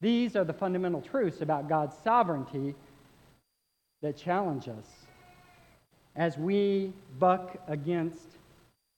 These 0.00 0.36
are 0.36 0.44
the 0.44 0.52
fundamental 0.52 1.00
truths 1.00 1.40
about 1.40 1.68
God's 1.68 1.96
sovereignty 2.04 2.74
that 4.02 4.16
challenge 4.16 4.68
us 4.68 4.84
as 6.16 6.36
we 6.36 6.92
buck 7.18 7.56
against 7.68 8.26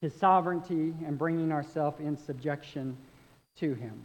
his 0.01 0.15
sovereignty 0.15 0.95
and 1.07 1.17
bringing 1.17 1.53
ourselves 1.53 2.01
in 2.01 2.17
subjection 2.17 2.97
to 3.59 3.75
him. 3.75 4.01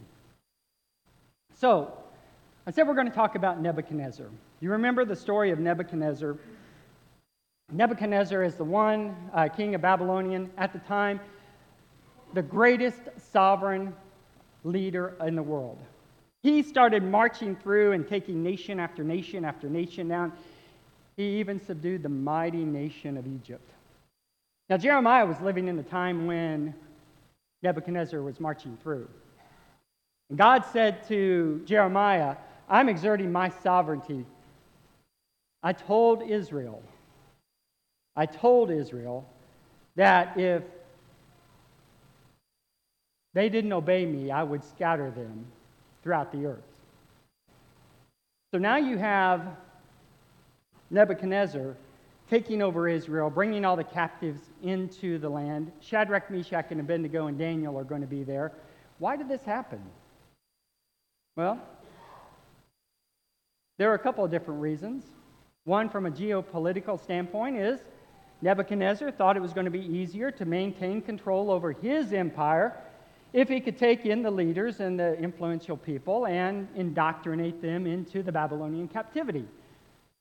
So, 1.54 1.92
I 2.64 2.70
said 2.70 2.86
we're 2.86 2.94
going 2.94 3.08
to 3.08 3.14
talk 3.14 3.34
about 3.34 3.60
Nebuchadnezzar. 3.60 4.26
You 4.60 4.70
remember 4.70 5.04
the 5.04 5.16
story 5.16 5.50
of 5.50 5.58
Nebuchadnezzar? 5.58 6.36
Nebuchadnezzar 7.72 8.44
is 8.44 8.54
the 8.54 8.64
one 8.64 9.16
uh, 9.34 9.48
king 9.48 9.74
of 9.74 9.80
Babylonian 9.80 10.48
at 10.56 10.72
the 10.72 10.78
time, 10.80 11.18
the 12.34 12.42
greatest 12.42 13.00
sovereign 13.32 13.92
leader 14.62 15.16
in 15.26 15.34
the 15.34 15.42
world. 15.42 15.78
He 16.44 16.62
started 16.62 17.02
marching 17.02 17.56
through 17.56 17.92
and 17.92 18.06
taking 18.06 18.44
nation 18.44 18.78
after 18.78 19.02
nation 19.02 19.44
after 19.44 19.68
nation 19.68 20.06
down. 20.06 20.32
He 21.16 21.40
even 21.40 21.60
subdued 21.60 22.04
the 22.04 22.08
mighty 22.08 22.64
nation 22.64 23.16
of 23.16 23.26
Egypt. 23.26 23.72
Now, 24.70 24.76
Jeremiah 24.76 25.26
was 25.26 25.40
living 25.40 25.66
in 25.66 25.76
the 25.76 25.82
time 25.82 26.28
when 26.28 26.74
Nebuchadnezzar 27.62 28.22
was 28.22 28.38
marching 28.38 28.78
through. 28.84 29.08
And 30.28 30.38
God 30.38 30.64
said 30.72 31.06
to 31.08 31.60
Jeremiah, 31.64 32.36
I'm 32.72 32.88
exerting 32.88 33.30
my 33.30 33.50
sovereignty. 33.50 34.24
I 35.62 35.74
told 35.74 36.22
Israel, 36.22 36.82
I 38.16 38.24
told 38.24 38.70
Israel 38.70 39.28
that 39.96 40.38
if 40.38 40.62
they 43.34 43.50
didn't 43.50 43.74
obey 43.74 44.06
me, 44.06 44.30
I 44.30 44.42
would 44.42 44.64
scatter 44.64 45.10
them 45.10 45.44
throughout 46.02 46.32
the 46.32 46.46
earth. 46.46 46.64
So 48.52 48.58
now 48.58 48.78
you 48.78 48.96
have 48.96 49.46
Nebuchadnezzar 50.90 51.76
taking 52.30 52.62
over 52.62 52.88
Israel, 52.88 53.28
bringing 53.28 53.66
all 53.66 53.76
the 53.76 53.84
captives 53.84 54.40
into 54.62 55.18
the 55.18 55.28
land. 55.28 55.70
Shadrach, 55.80 56.30
Meshach, 56.30 56.70
and 56.70 56.80
Abednego 56.80 57.26
and 57.26 57.38
Daniel 57.38 57.78
are 57.78 57.84
going 57.84 58.00
to 58.00 58.06
be 58.06 58.22
there. 58.22 58.50
Why 58.98 59.16
did 59.18 59.28
this 59.28 59.42
happen? 59.42 59.82
Well, 61.36 61.60
there 63.82 63.90
are 63.90 63.94
a 63.94 63.98
couple 63.98 64.24
of 64.24 64.30
different 64.30 64.60
reasons. 64.60 65.02
One, 65.64 65.88
from 65.88 66.06
a 66.06 66.10
geopolitical 66.12 67.02
standpoint, 67.02 67.56
is 67.56 67.80
Nebuchadnezzar 68.40 69.10
thought 69.10 69.36
it 69.36 69.40
was 69.40 69.52
going 69.52 69.64
to 69.64 69.72
be 69.72 69.84
easier 69.84 70.30
to 70.30 70.44
maintain 70.44 71.02
control 71.02 71.50
over 71.50 71.72
his 71.72 72.12
empire 72.12 72.76
if 73.32 73.48
he 73.48 73.58
could 73.58 73.76
take 73.76 74.06
in 74.06 74.22
the 74.22 74.30
leaders 74.30 74.78
and 74.78 75.00
the 75.00 75.18
influential 75.18 75.76
people 75.76 76.28
and 76.28 76.68
indoctrinate 76.76 77.60
them 77.60 77.88
into 77.88 78.22
the 78.22 78.30
Babylonian 78.30 78.86
captivity. 78.86 79.44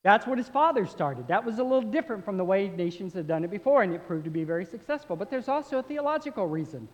That's 0.02 0.26
what 0.26 0.40
his 0.40 0.50
father 0.50 0.88
started. 0.88 1.28
That 1.28 1.46
was 1.46 1.60
a 1.60 1.64
little 1.64 1.88
different 1.88 2.26
from 2.26 2.38
the 2.38 2.44
way 2.44 2.68
nations 2.68 3.14
had 3.14 3.28
done 3.28 3.44
it 3.44 3.52
before, 3.52 3.84
and 3.84 3.94
it 3.94 4.08
proved 4.08 4.24
to 4.24 4.32
be 4.32 4.44
very 4.44 4.66
successful. 4.66 5.16
But 5.16 5.30
there's 5.30 5.50
also 5.50 5.78
a 5.78 5.84
theological 5.84 6.48
reason 6.48 6.88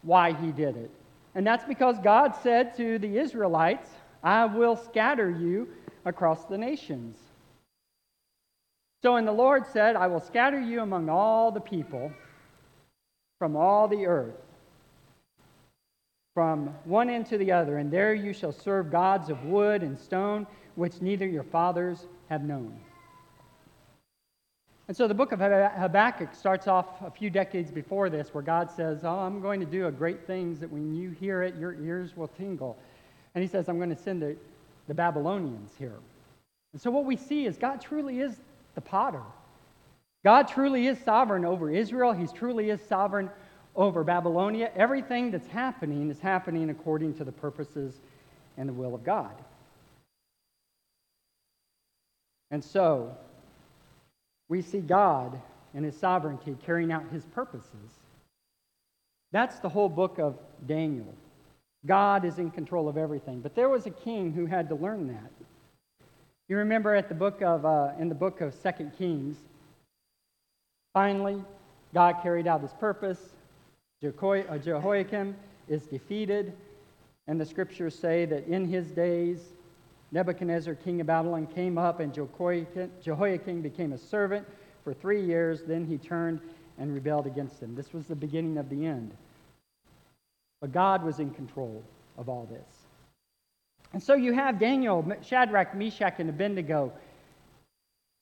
why 0.00 0.32
he 0.32 0.52
did 0.52 0.78
it. 0.78 0.90
And 1.34 1.46
that's 1.46 1.66
because 1.66 1.98
God 1.98 2.34
said 2.42 2.74
to 2.78 2.98
the 2.98 3.18
Israelites, 3.18 3.90
I 4.22 4.46
will 4.46 4.74
scatter 4.74 5.28
you 5.28 5.68
across 6.04 6.44
the 6.44 6.58
nations. 6.58 7.16
So, 9.02 9.16
and 9.16 9.26
the 9.26 9.32
Lord 9.32 9.66
said, 9.66 9.96
I 9.96 10.06
will 10.06 10.20
scatter 10.20 10.60
you 10.60 10.80
among 10.80 11.08
all 11.08 11.50
the 11.50 11.60
people 11.60 12.12
from 13.38 13.56
all 13.56 13.88
the 13.88 14.06
earth 14.06 14.44
from 16.34 16.74
one 16.84 17.08
end 17.08 17.26
to 17.26 17.38
the 17.38 17.52
other, 17.52 17.78
and 17.78 17.92
there 17.92 18.12
you 18.12 18.32
shall 18.32 18.50
serve 18.50 18.90
gods 18.90 19.30
of 19.30 19.44
wood 19.44 19.82
and 19.82 19.96
stone, 19.96 20.44
which 20.74 21.00
neither 21.00 21.26
your 21.26 21.44
fathers 21.44 22.08
have 22.28 22.42
known. 22.42 22.76
And 24.88 24.96
so 24.96 25.06
the 25.06 25.14
book 25.14 25.30
of 25.30 25.38
Habakkuk 25.38 26.34
starts 26.34 26.66
off 26.66 27.00
a 27.02 27.10
few 27.10 27.30
decades 27.30 27.70
before 27.70 28.10
this, 28.10 28.34
where 28.34 28.42
God 28.42 28.68
says, 28.68 29.04
Oh, 29.04 29.20
I'm 29.20 29.40
going 29.40 29.60
to 29.60 29.66
do 29.66 29.86
a 29.86 29.92
great 29.92 30.26
things 30.26 30.58
that 30.58 30.70
when 30.70 30.92
you 30.92 31.10
hear 31.10 31.42
it, 31.44 31.54
your 31.56 31.74
ears 31.74 32.16
will 32.16 32.28
tingle. 32.28 32.76
And 33.34 33.42
he 33.42 33.48
says, 33.48 33.68
I'm 33.68 33.78
going 33.78 33.94
to 33.94 34.02
send 34.02 34.20
the, 34.20 34.36
the 34.88 34.94
Babylonians 34.94 35.72
here. 35.78 35.98
And 36.72 36.80
so 36.80 36.90
what 36.90 37.04
we 37.04 37.16
see 37.16 37.46
is 37.46 37.56
God 37.56 37.80
truly 37.80 38.20
is 38.20 38.36
the 38.74 38.80
potter. 38.80 39.22
God 40.24 40.48
truly 40.48 40.86
is 40.86 40.98
sovereign 40.98 41.44
over 41.44 41.70
Israel. 41.70 42.12
He 42.12 42.26
truly 42.26 42.70
is 42.70 42.80
sovereign 42.88 43.30
over 43.76 44.04
Babylonia, 44.04 44.70
everything 44.76 45.30
that's 45.30 45.48
happening 45.48 46.10
is 46.10 46.20
happening 46.20 46.70
according 46.70 47.14
to 47.14 47.24
the 47.24 47.32
purposes 47.32 47.94
and 48.56 48.68
the 48.68 48.72
will 48.72 48.94
of 48.94 49.04
God. 49.04 49.32
And 52.50 52.62
so, 52.62 53.16
we 54.48 54.62
see 54.62 54.78
God 54.78 55.40
and 55.74 55.84
his 55.84 55.96
sovereignty 55.96 56.56
carrying 56.64 56.92
out 56.92 57.04
his 57.10 57.24
purposes. 57.24 57.98
That's 59.32 59.58
the 59.58 59.68
whole 59.68 59.88
book 59.88 60.18
of 60.18 60.38
Daniel. 60.64 61.12
God 61.86 62.24
is 62.24 62.38
in 62.38 62.50
control 62.50 62.88
of 62.88 62.96
everything. 62.96 63.40
But 63.40 63.54
there 63.54 63.68
was 63.68 63.86
a 63.86 63.90
king 63.90 64.32
who 64.32 64.46
had 64.46 64.68
to 64.68 64.74
learn 64.74 65.08
that. 65.08 65.30
You 66.48 66.58
remember 66.58 66.94
at 66.94 67.08
the 67.08 67.14
book 67.14 67.42
of, 67.42 67.64
uh, 67.64 67.92
in 67.98 68.08
the 68.08 68.14
book 68.14 68.40
of 68.40 68.54
Second 68.54 68.92
Kings, 68.96 69.36
finally, 70.92 71.42
God 71.92 72.16
carried 72.22 72.46
out 72.46 72.60
his 72.60 72.72
purpose. 72.74 73.18
Uh, 74.02 74.58
Jehoiakim 74.58 75.34
is 75.68 75.86
defeated, 75.86 76.52
and 77.26 77.40
the 77.40 77.46
scriptures 77.46 77.98
say 77.98 78.26
that 78.26 78.46
in 78.46 78.66
his 78.66 78.90
days, 78.90 79.38
Nebuchadnezzar, 80.12 80.74
king 80.74 81.00
of 81.00 81.06
Babylon, 81.06 81.46
came 81.46 81.78
up, 81.78 82.00
and 82.00 82.12
Jehoiakim 82.12 83.62
became 83.62 83.92
a 83.92 83.98
servant 83.98 84.46
for 84.84 84.92
three 84.92 85.24
years. 85.24 85.62
Then 85.62 85.86
he 85.86 85.96
turned 85.96 86.40
and 86.78 86.92
rebelled 86.92 87.26
against 87.26 87.60
him. 87.60 87.74
This 87.74 87.92
was 87.92 88.06
the 88.06 88.14
beginning 88.14 88.58
of 88.58 88.68
the 88.68 88.84
end. 88.84 89.16
But 90.64 90.72
God 90.72 91.04
was 91.04 91.18
in 91.18 91.28
control 91.28 91.84
of 92.16 92.30
all 92.30 92.48
this. 92.50 92.86
And 93.92 94.02
so 94.02 94.14
you 94.14 94.32
have 94.32 94.58
Daniel, 94.58 95.06
Shadrach, 95.20 95.74
Meshach, 95.74 96.14
and 96.20 96.30
Abednego 96.30 96.90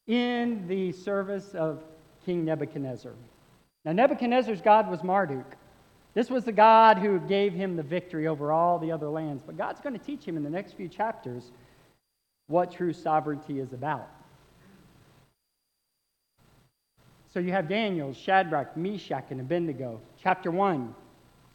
in 0.09 0.67
the 0.67 0.91
service 0.91 1.55
of 1.55 1.85
King 2.27 2.45
Nebuchadnezzar. 2.45 3.13
Now, 3.85 3.93
Nebuchadnezzar's 3.93 4.61
God 4.61 4.91
was 4.91 5.05
Marduk. 5.05 5.55
This 6.15 6.31
was 6.31 6.43
the 6.43 6.51
God 6.51 6.99
who 6.99 7.21
gave 7.21 7.53
him 7.53 7.77
the 7.77 7.83
victory 7.85 8.27
over 8.27 8.51
all 8.51 8.77
the 8.81 8.91
other 8.91 9.09
lands. 9.09 9.45
But 9.47 9.57
God's 9.57 9.81
going 9.81 9.97
to 9.97 10.05
teach 10.05 10.25
him 10.25 10.37
in 10.37 10.43
the 10.43 10.51
next 10.51 10.73
few 10.73 10.89
chapters 10.89 11.53
what 12.49 12.73
true 12.73 12.93
sovereignty 12.93 13.61
is 13.61 13.73
about. 13.73 14.11
So 17.33 17.39
you 17.39 17.53
have 17.53 17.69
Daniel, 17.69 18.13
Shadrach, 18.13 18.77
Meshach, 18.77 19.27
and 19.31 19.41
Abednego. 19.41 20.01
Chapter 20.21 20.51
1, 20.51 20.93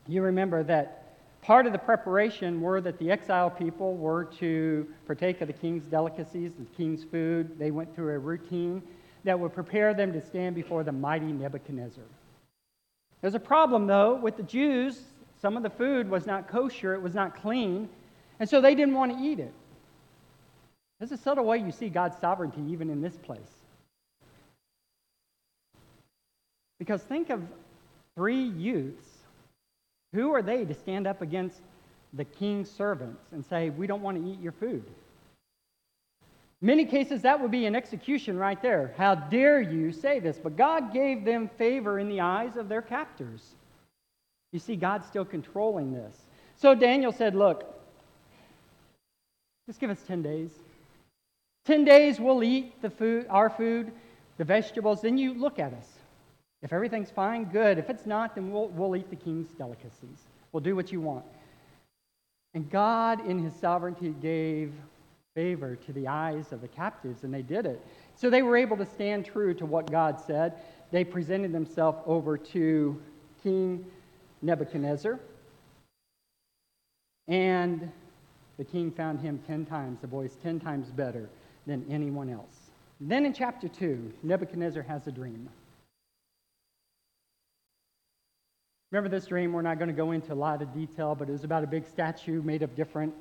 you 0.07 0.21
remember 0.21 0.63
that 0.63 1.15
part 1.41 1.65
of 1.65 1.71
the 1.71 1.79
preparation 1.79 2.61
were 2.61 2.81
that 2.81 2.97
the 2.99 3.11
exile 3.11 3.49
people 3.49 3.95
were 3.95 4.25
to 4.25 4.87
partake 5.05 5.41
of 5.41 5.47
the 5.47 5.53
king's 5.53 5.85
delicacies, 5.85 6.53
the 6.53 6.65
king's 6.75 7.03
food. 7.03 7.57
They 7.59 7.71
went 7.71 7.93
through 7.95 8.15
a 8.15 8.19
routine 8.19 8.81
that 9.23 9.39
would 9.39 9.53
prepare 9.53 9.93
them 9.93 10.13
to 10.13 10.21
stand 10.21 10.55
before 10.55 10.83
the 10.83 10.91
mighty 10.91 11.31
Nebuchadnezzar. 11.31 12.03
There's 13.21 13.35
a 13.35 13.39
problem, 13.39 13.87
though, 13.87 14.15
with 14.15 14.37
the 14.37 14.43
Jews. 14.43 15.01
Some 15.41 15.57
of 15.57 15.63
the 15.63 15.69
food 15.69 16.09
was 16.09 16.25
not 16.25 16.47
kosher, 16.47 16.93
it 16.93 17.01
was 17.01 17.13
not 17.13 17.35
clean, 17.35 17.89
and 18.39 18.49
so 18.49 18.61
they 18.61 18.75
didn't 18.75 18.95
want 18.95 19.17
to 19.17 19.23
eat 19.23 19.39
it. 19.39 19.53
There's 20.99 21.11
a 21.11 21.17
subtle 21.17 21.45
way 21.45 21.57
you 21.57 21.71
see 21.71 21.89
God's 21.89 22.17
sovereignty 22.17 22.61
even 22.71 22.89
in 22.89 23.01
this 23.01 23.15
place. 23.17 23.51
Because 26.79 27.01
think 27.03 27.29
of 27.29 27.41
three 28.15 28.43
youths. 28.43 29.16
Who 30.13 30.33
are 30.33 30.41
they 30.41 30.65
to 30.65 30.73
stand 30.73 31.07
up 31.07 31.21
against 31.21 31.61
the 32.13 32.25
king's 32.25 32.69
servants 32.69 33.21
and 33.31 33.45
say, 33.45 33.69
We 33.69 33.87
don't 33.87 34.01
want 34.01 34.17
to 34.17 34.29
eat 34.29 34.39
your 34.39 34.53
food? 34.53 34.83
many 36.61 36.85
cases, 36.85 37.21
that 37.21 37.39
would 37.39 37.51
be 37.51 37.65
an 37.65 37.75
execution 37.75 38.37
right 38.37 38.59
there. 38.61 38.93
How 38.97 39.13
dare 39.15 39.61
you 39.61 39.91
say 39.91 40.19
this? 40.19 40.39
But 40.41 40.57
God 40.57 40.91
gave 40.91 41.23
them 41.23 41.49
favor 41.57 41.99
in 41.99 42.09
the 42.09 42.21
eyes 42.21 42.57
of 42.57 42.67
their 42.67 42.81
captors. 42.81 43.43
You 44.51 44.59
see, 44.59 44.75
God's 44.75 45.05
still 45.07 45.25
controlling 45.25 45.93
this. 45.93 46.17
So 46.55 46.73
Daniel 46.73 47.11
said, 47.11 47.35
Look, 47.35 47.63
just 49.67 49.79
give 49.79 49.89
us 49.89 50.01
10 50.07 50.21
days. 50.21 50.51
10 51.65 51.83
days 51.83 52.19
we'll 52.19 52.43
eat 52.43 52.81
the 52.81 52.89
food, 52.89 53.27
our 53.29 53.49
food, 53.49 53.91
the 54.37 54.45
vegetables, 54.45 55.01
then 55.01 55.17
you 55.17 55.33
look 55.33 55.59
at 55.59 55.73
us. 55.73 55.96
If 56.61 56.73
everything's 56.73 57.11
fine, 57.11 57.45
good. 57.45 57.77
If 57.77 57.89
it's 57.89 58.05
not, 58.05 58.35
then 58.35 58.51
we'll, 58.51 58.69
we'll 58.69 58.95
eat 58.95 59.09
the 59.09 59.15
king's 59.15 59.49
delicacies. 59.49 60.25
We'll 60.51 60.63
do 60.63 60.75
what 60.75 60.91
you 60.91 61.01
want. 61.01 61.25
And 62.53 62.69
God, 62.69 63.27
in 63.27 63.37
his 63.37 63.53
sovereignty, 63.53 64.15
gave 64.21 64.73
favor 65.35 65.75
to 65.75 65.93
the 65.93 66.07
eyes 66.07 66.51
of 66.51 66.61
the 66.61 66.67
captives, 66.67 67.23
and 67.23 67.31
they 67.31 67.43
did 67.43 67.67
it. 67.67 67.79
So 68.15 68.29
they 68.29 68.41
were 68.41 68.57
able 68.57 68.75
to 68.77 68.85
stand 68.85 69.25
true 69.25 69.53
to 69.53 69.65
what 69.67 69.91
God 69.91 70.19
said. 70.19 70.53
They 70.89 71.03
presented 71.03 71.51
themselves 71.51 71.99
over 72.07 72.37
to 72.37 72.99
King 73.43 73.85
Nebuchadnezzar, 74.41 75.19
and 77.27 77.91
the 78.57 78.63
king 78.63 78.91
found 78.91 79.19
him 79.19 79.39
ten 79.45 79.65
times, 79.65 79.99
the 80.01 80.07
boys 80.07 80.37
ten 80.41 80.59
times 80.59 80.89
better 80.89 81.29
than 81.67 81.85
anyone 81.89 82.29
else. 82.29 82.71
Then 82.99 83.25
in 83.25 83.33
chapter 83.33 83.67
2, 83.67 84.13
Nebuchadnezzar 84.23 84.81
has 84.83 85.05
a 85.05 85.11
dream. 85.11 85.49
Remember 88.91 89.09
this 89.09 89.25
dream? 89.25 89.51
We're 89.51 89.61
not 89.61 89.79
going 89.79 89.89
to 89.89 89.93
go 89.93 90.11
into 90.11 90.31
a 90.31 90.35
lot 90.35 90.61
of 90.61 90.73
detail, 90.73 91.13
but 91.13 91.27
it 91.27 91.33
was 91.33 91.43
about 91.43 91.63
a 91.63 91.67
big 91.67 91.85
statue 91.85 92.41
made 92.41 92.61
of 92.61 92.73
different, 92.75 93.13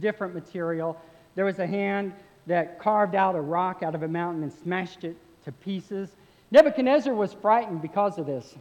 different 0.00 0.34
material. 0.34 1.00
There 1.36 1.44
was 1.44 1.60
a 1.60 1.66
hand 1.66 2.12
that 2.46 2.80
carved 2.80 3.14
out 3.14 3.36
a 3.36 3.40
rock 3.40 3.84
out 3.84 3.94
of 3.94 4.02
a 4.02 4.08
mountain 4.08 4.42
and 4.42 4.52
smashed 4.52 5.04
it 5.04 5.16
to 5.44 5.52
pieces. 5.52 6.16
Nebuchadnezzar 6.50 7.14
was 7.14 7.32
frightened 7.32 7.82
because 7.82 8.18
of 8.18 8.26
this. 8.26 8.56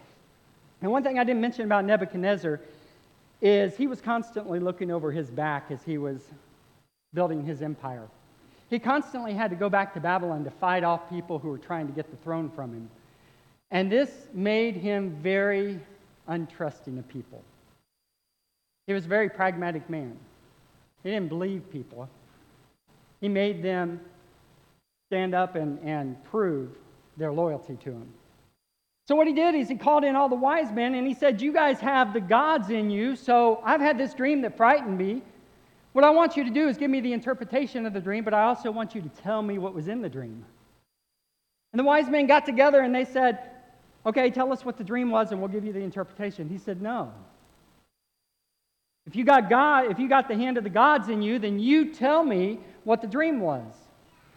And 0.82 0.92
one 0.92 1.04
thing 1.04 1.18
I 1.18 1.24
didn't 1.24 1.42
mention 1.42 1.66
about 1.66 1.86
Nebuchadnezzar 1.86 2.60
is 3.42 3.76
he 3.76 3.88
was 3.88 4.00
constantly 4.00 4.60
looking 4.60 4.92
over 4.92 5.12
his 5.12 5.32
back 5.32 5.72
as 5.72 5.82
he 5.84 5.98
was 5.98 6.22
building 7.14 7.44
his 7.44 7.64
empire. 7.64 8.08
He 8.70 8.78
constantly 8.78 9.34
had 9.34 9.50
to 9.50 9.56
go 9.56 9.70
back 9.70 9.94
to 9.96 10.00
Babylon 10.00 10.44
to 10.44 10.52
fight 10.52 10.84
off 10.84 11.10
people 11.10 11.40
who 11.40 11.50
were 11.50 11.58
trying 11.58 11.88
to 11.88 11.94
get 11.94 12.12
the 12.12 12.18
throne 12.18 12.52
from 12.52 12.74
him. 12.74 12.90
And 13.72 13.92
this 13.92 14.10
made 14.34 14.76
him 14.76 15.18
very 15.22 15.80
untrusting 16.30 16.98
of 16.98 17.08
people. 17.08 17.44
He 18.86 18.94
was 18.94 19.06
a 19.06 19.10
very 19.10 19.30
pragmatic 19.30 19.90
man. 19.90 20.18
He 21.04 21.12
didn't 21.12 21.30
believe 21.30 21.70
people. 21.72 22.10
He 23.20 23.28
made 23.28 23.62
them 23.62 24.00
stand 25.10 25.36
up 25.36 25.56
and, 25.56 25.80
and 25.84 26.22
prove 26.26 26.70
their 27.18 27.32
loyalty 27.32 27.76
to 27.84 27.92
him. 27.92 28.08
So, 29.08 29.16
what 29.16 29.28
he 29.28 29.34
did 29.34 29.56
is 29.56 29.70
he 29.70 29.76
called 29.76 30.04
in 30.04 30.16
all 30.16 30.28
the 30.28 30.36
wise 30.36 30.72
men 30.72 30.96
and 30.96 31.08
he 31.08 31.14
said, 31.14 31.42
You 31.42 31.54
guys 31.54 31.80
have 31.80 32.14
the 32.14 32.20
gods 32.20 32.70
in 32.70 32.90
you, 32.90 33.16
so 33.16 33.62
I've 33.64 33.80
had 33.80 33.98
this 33.98 34.14
dream 34.14 34.42
that 34.42 34.58
frightened 34.58 34.98
me. 34.98 35.22
What 35.94 36.04
I 36.04 36.10
want 36.10 36.38
you 36.38 36.44
to 36.44 36.50
do 36.50 36.68
is 36.68 36.78
give 36.78 36.92
me 36.92 37.00
the 37.00 37.14
interpretation 37.14 37.86
of 37.86 37.94
the 37.94 38.02
dream, 38.02 38.24
but 38.24 38.34
I 38.34 38.44
also 38.44 38.70
want 38.70 38.94
you 38.94 39.02
to 39.02 39.10
tell 39.10 39.42
me 39.42 39.58
what 39.58 39.74
was 39.74 39.88
in 39.88 40.02
the 40.02 40.10
dream. 40.10 40.46
And 41.72 41.80
the 41.80 41.84
wise 41.84 42.10
men 42.10 42.28
got 42.28 42.46
together 42.46 42.82
and 42.82 42.94
they 42.94 43.06
said, 43.06 43.40
Okay, 44.08 44.32
tell 44.32 44.54
us 44.54 44.64
what 44.64 44.78
the 44.78 44.86
dream 44.86 45.12
was 45.12 45.32
and 45.32 45.42
we'll 45.42 45.50
give 45.50 45.66
you 45.66 45.74
the 45.74 45.82
interpretation. 45.82 46.48
He 46.48 46.58
said, 46.58 46.82
No. 46.82 47.12
If 49.06 49.16
you 49.16 49.26
got 49.26 49.50
God, 49.50 49.92
if 49.92 50.00
you 50.00 50.08
got 50.08 50.28
the 50.30 50.36
hand 50.36 50.58
of 50.58 50.64
the 50.64 50.70
gods 50.70 51.10
in 51.10 51.22
you, 51.22 51.40
then 51.40 51.60
you 51.60 51.94
tell 51.94 52.24
me 52.24 52.60
what 52.86 53.02
the 53.02 53.08
dream 53.08 53.42
was. 53.42 53.74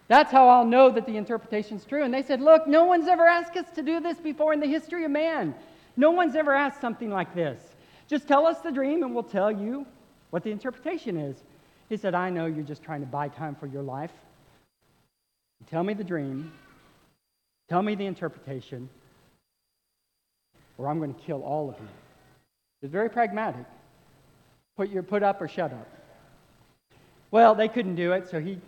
That's 0.07 0.31
how 0.31 0.49
I'll 0.49 0.65
know 0.65 0.89
that 0.91 1.05
the 1.05 1.15
interpretation's 1.15 1.85
true. 1.85 2.03
And 2.03 2.13
they 2.13 2.21
said, 2.21 2.41
Look, 2.41 2.67
no 2.67 2.83
one's 2.83 3.07
ever 3.07 3.25
asked 3.25 3.55
us 3.55 3.71
to 3.75 3.81
do 3.81 4.01
this 4.01 4.19
before 4.19 4.51
in 4.51 4.59
the 4.59 4.67
history 4.67 5.05
of 5.05 5.11
man. 5.11 5.55
No 5.95 6.11
one's 6.11 6.35
ever 6.35 6.53
asked 6.53 6.81
something 6.81 7.09
like 7.09 7.33
this. 7.33 7.61
Just 8.09 8.27
tell 8.27 8.45
us 8.45 8.59
the 8.59 8.71
dream 8.71 9.03
and 9.03 9.13
we'll 9.13 9.23
tell 9.23 9.51
you 9.51 9.85
what 10.31 10.43
the 10.43 10.51
interpretation 10.51 11.17
is. 11.17 11.37
He 11.87 11.95
said, 11.95 12.13
I 12.13 12.29
know 12.29 12.45
you're 12.45 12.65
just 12.65 12.83
trying 12.83 13.01
to 13.01 13.07
buy 13.07 13.29
time 13.29 13.55
for 13.55 13.67
your 13.67 13.83
life. 13.83 14.11
Tell 15.67 15.83
me 15.83 15.93
the 15.93 16.03
dream. 16.03 16.51
Tell 17.69 17.81
me 17.81 17.95
the 17.95 18.05
interpretation 18.05 18.89
or 20.81 20.89
I'm 20.89 20.97
going 20.97 21.13
to 21.13 21.21
kill 21.21 21.43
all 21.43 21.69
of 21.69 21.75
you. 21.79 21.87
It's 22.81 22.91
very 22.91 23.09
pragmatic. 23.09 23.65
Put 24.75 24.89
your 24.89 25.03
put 25.03 25.21
up 25.21 25.41
or 25.41 25.47
shut 25.47 25.71
up. 25.71 25.87
Well, 27.29 27.53
they 27.53 27.67
couldn't 27.67 27.95
do 27.95 28.13
it, 28.13 28.27
so 28.27 28.39
he 28.39 28.59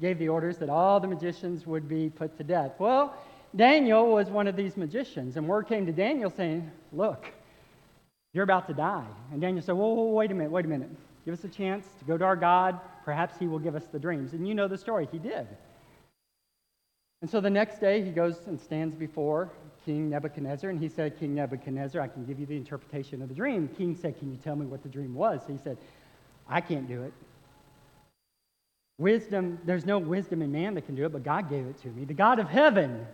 gave 0.00 0.18
the 0.18 0.28
orders 0.28 0.58
that 0.58 0.68
all 0.68 1.00
the 1.00 1.08
magicians 1.08 1.66
would 1.66 1.88
be 1.88 2.10
put 2.10 2.36
to 2.36 2.44
death. 2.44 2.72
Well, 2.78 3.16
Daniel 3.56 4.12
was 4.12 4.28
one 4.28 4.46
of 4.46 4.56
these 4.56 4.76
magicians, 4.76 5.36
and 5.36 5.48
word 5.48 5.66
came 5.66 5.86
to 5.86 5.92
Daniel 5.92 6.30
saying, 6.30 6.70
Look, 6.92 7.26
you're 8.32 8.44
about 8.44 8.66
to 8.68 8.74
die. 8.74 9.06
And 9.32 9.40
Daniel 9.40 9.62
said, 9.62 9.74
Whoa, 9.74 9.94
whoa, 9.94 10.06
wait 10.06 10.30
a 10.30 10.34
minute, 10.34 10.52
wait 10.52 10.66
a 10.66 10.68
minute. 10.68 10.90
Give 11.24 11.32
us 11.32 11.44
a 11.44 11.48
chance 11.48 11.86
to 11.98 12.04
go 12.04 12.18
to 12.18 12.24
our 12.24 12.36
God. 12.36 12.78
Perhaps 13.04 13.38
he 13.38 13.46
will 13.46 13.58
give 13.58 13.74
us 13.74 13.86
the 13.90 13.98
dreams. 13.98 14.34
And 14.34 14.46
you 14.46 14.54
know 14.54 14.68
the 14.68 14.76
story. 14.76 15.08
He 15.10 15.18
did. 15.18 15.46
And 17.22 17.30
so 17.30 17.40
the 17.40 17.48
next 17.48 17.80
day, 17.80 18.04
he 18.04 18.10
goes 18.10 18.40
and 18.46 18.60
stands 18.60 18.94
before 18.94 19.50
King 19.84 20.10
Nebuchadnezzar, 20.10 20.70
and 20.70 20.80
he 20.80 20.88
said, 20.88 21.18
King 21.18 21.34
Nebuchadnezzar, 21.34 22.00
I 22.00 22.08
can 22.08 22.24
give 22.24 22.38
you 22.40 22.46
the 22.46 22.56
interpretation 22.56 23.20
of 23.22 23.28
the 23.28 23.34
dream. 23.34 23.68
King 23.76 23.96
said, 23.96 24.18
Can 24.18 24.30
you 24.30 24.38
tell 24.38 24.56
me 24.56 24.66
what 24.66 24.82
the 24.82 24.88
dream 24.88 25.14
was? 25.14 25.42
He 25.46 25.58
said, 25.62 25.76
I 26.48 26.60
can't 26.60 26.88
do 26.88 27.02
it. 27.02 27.12
Wisdom, 28.98 29.58
there's 29.64 29.84
no 29.84 29.98
wisdom 29.98 30.40
in 30.40 30.52
man 30.52 30.74
that 30.74 30.86
can 30.86 30.94
do 30.94 31.04
it, 31.04 31.12
but 31.12 31.24
God 31.24 31.50
gave 31.50 31.66
it 31.66 31.80
to 31.82 31.88
me. 31.88 32.04
The 32.04 32.14
God 32.14 32.38
of 32.38 32.48
heaven, 32.48 33.06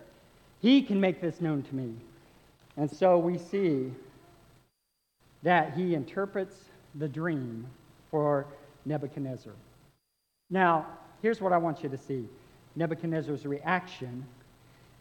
he 0.61 0.83
can 0.83 1.01
make 1.01 1.21
this 1.21 1.41
known 1.41 1.63
to 1.63 1.75
me. 1.75 1.95
And 2.77 2.91
so 2.91 3.19
we 3.19 3.39
see 3.39 3.91
that 5.43 5.75
he 5.75 5.95
interprets 5.95 6.57
the 6.97 7.09
dream 7.09 7.67
for 8.11 8.47
Nebuchadnezzar. 8.85 9.55
Now, 10.51 10.87
here's 11.23 11.41
what 11.41 11.53
I 11.53 11.57
want 11.57 11.83
you 11.83 11.89
to 11.89 11.99
see 11.99 12.29
Nebuchadnezzar's 12.77 13.47
reaction 13.47 14.27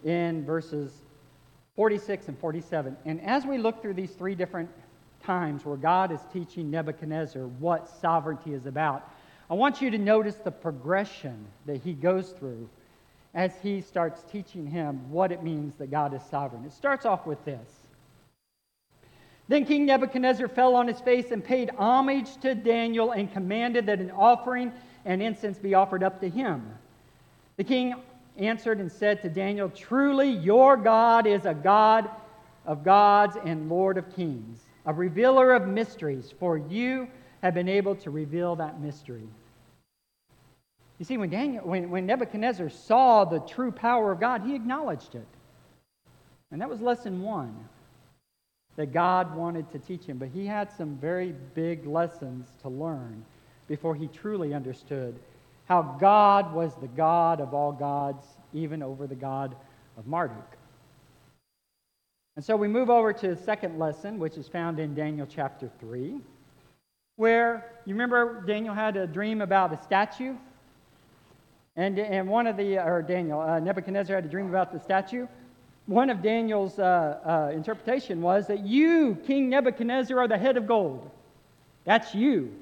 in 0.03 0.45
verses 0.45 0.93
46 1.79 2.27
and 2.27 2.37
47. 2.39 2.97
And 3.05 3.21
as 3.21 3.45
we 3.45 3.57
look 3.57 3.81
through 3.81 3.93
these 3.93 4.11
three 4.11 4.35
different 4.35 4.69
times 5.23 5.63
where 5.63 5.77
God 5.77 6.11
is 6.11 6.19
teaching 6.33 6.69
Nebuchadnezzar 6.69 7.43
what 7.43 7.87
sovereignty 8.01 8.53
is 8.53 8.65
about, 8.65 9.09
I 9.49 9.53
want 9.53 9.81
you 9.81 9.89
to 9.89 9.97
notice 9.97 10.35
the 10.35 10.51
progression 10.51 11.45
that 11.67 11.81
he 11.81 11.93
goes 11.93 12.31
through 12.31 12.67
as 13.33 13.53
he 13.63 13.79
starts 13.79 14.23
teaching 14.29 14.67
him 14.67 15.09
what 15.09 15.31
it 15.31 15.41
means 15.41 15.73
that 15.75 15.89
God 15.89 16.13
is 16.13 16.21
sovereign. 16.29 16.65
It 16.65 16.73
starts 16.73 17.05
off 17.05 17.25
with 17.25 17.45
this. 17.45 17.69
Then 19.47 19.63
King 19.63 19.85
Nebuchadnezzar 19.85 20.49
fell 20.49 20.75
on 20.75 20.85
his 20.85 20.99
face 20.99 21.31
and 21.31 21.41
paid 21.41 21.69
homage 21.77 22.35
to 22.41 22.55
Daniel 22.55 23.11
and 23.11 23.31
commanded 23.31 23.85
that 23.85 24.01
an 24.01 24.11
offering 24.11 24.73
and 25.05 25.23
incense 25.23 25.57
be 25.57 25.75
offered 25.75 26.03
up 26.03 26.19
to 26.19 26.29
him. 26.29 26.61
The 27.55 27.63
king 27.63 27.95
answered 28.39 28.79
and 28.79 28.91
said 28.91 29.21
to 29.21 29.29
Daniel, 29.29 29.69
Truly, 29.69 30.29
your 30.29 30.77
God 30.77 31.27
is 31.27 31.45
a 31.45 31.53
God 31.53 32.09
of 32.65 32.83
gods 32.83 33.37
and 33.43 33.69
Lord 33.69 33.97
of 33.97 34.13
kings, 34.15 34.61
a 34.85 34.93
revealer 34.93 35.53
of 35.53 35.67
mysteries, 35.67 36.33
for 36.39 36.57
you 36.57 37.07
have 37.41 37.53
been 37.53 37.69
able 37.69 37.95
to 37.95 38.09
reveal 38.09 38.55
that 38.57 38.79
mystery. 38.81 39.27
You 40.97 41.05
see, 41.05 41.17
when, 41.17 41.29
Daniel, 41.29 41.63
when, 41.63 41.89
when 41.89 42.05
Nebuchadnezzar 42.05 42.69
saw 42.69 43.23
the 43.23 43.39
true 43.39 43.71
power 43.71 44.11
of 44.11 44.19
God, 44.19 44.41
he 44.41 44.55
acknowledged 44.55 45.15
it. 45.15 45.27
And 46.51 46.61
that 46.61 46.69
was 46.69 46.81
lesson 46.81 47.21
one 47.21 47.55
that 48.75 48.91
God 48.91 49.35
wanted 49.35 49.71
to 49.71 49.79
teach 49.79 50.05
him. 50.05 50.17
But 50.17 50.29
he 50.29 50.45
had 50.45 50.71
some 50.71 50.97
very 50.97 51.33
big 51.53 51.85
lessons 51.85 52.47
to 52.61 52.69
learn 52.69 53.23
before 53.67 53.95
he 53.95 54.07
truly 54.07 54.53
understood 54.53 55.17
how 55.69 55.83
God 55.83 56.51
was 56.51 56.73
the 56.81 56.87
God 56.87 57.39
of 57.39 57.53
all 57.53 57.71
gods, 57.71 58.25
even 58.53 58.81
over 58.81 59.05
the 59.05 59.15
God 59.15 59.55
of 59.97 60.07
Marduk. 60.07 60.57
And 62.35 62.43
so 62.43 62.55
we 62.55 62.67
move 62.67 62.89
over 62.89 63.13
to 63.13 63.27
the 63.35 63.35
second 63.35 63.77
lesson, 63.77 64.17
which 64.17 64.35
is 64.35 64.47
found 64.47 64.79
in 64.79 64.95
Daniel 64.95 65.27
chapter 65.29 65.69
3, 65.79 66.19
where 67.17 67.71
you 67.85 67.93
remember 67.93 68.41
Daniel 68.47 68.73
had 68.73 68.97
a 68.97 69.05
dream 69.05 69.41
about 69.41 69.71
a 69.71 69.83
statue? 69.83 70.35
And, 71.75 71.99
and 71.99 72.27
one 72.27 72.47
of 72.47 72.57
the, 72.57 72.79
or 72.79 73.03
Daniel, 73.03 73.39
uh, 73.39 73.59
Nebuchadnezzar 73.59 74.15
had 74.15 74.25
a 74.25 74.29
dream 74.29 74.49
about 74.49 74.73
the 74.73 74.79
statue. 74.79 75.27
One 75.85 76.09
of 76.09 76.23
Daniel's 76.23 76.79
uh, 76.79 77.19
uh, 77.23 77.51
interpretation 77.53 78.21
was 78.21 78.47
that 78.47 78.65
you, 78.65 79.17
King 79.27 79.49
Nebuchadnezzar, 79.49 80.17
are 80.17 80.27
the 80.27 80.37
head 80.37 80.57
of 80.57 80.65
gold. 80.65 81.11
That's 81.85 82.15
you. 82.15 82.53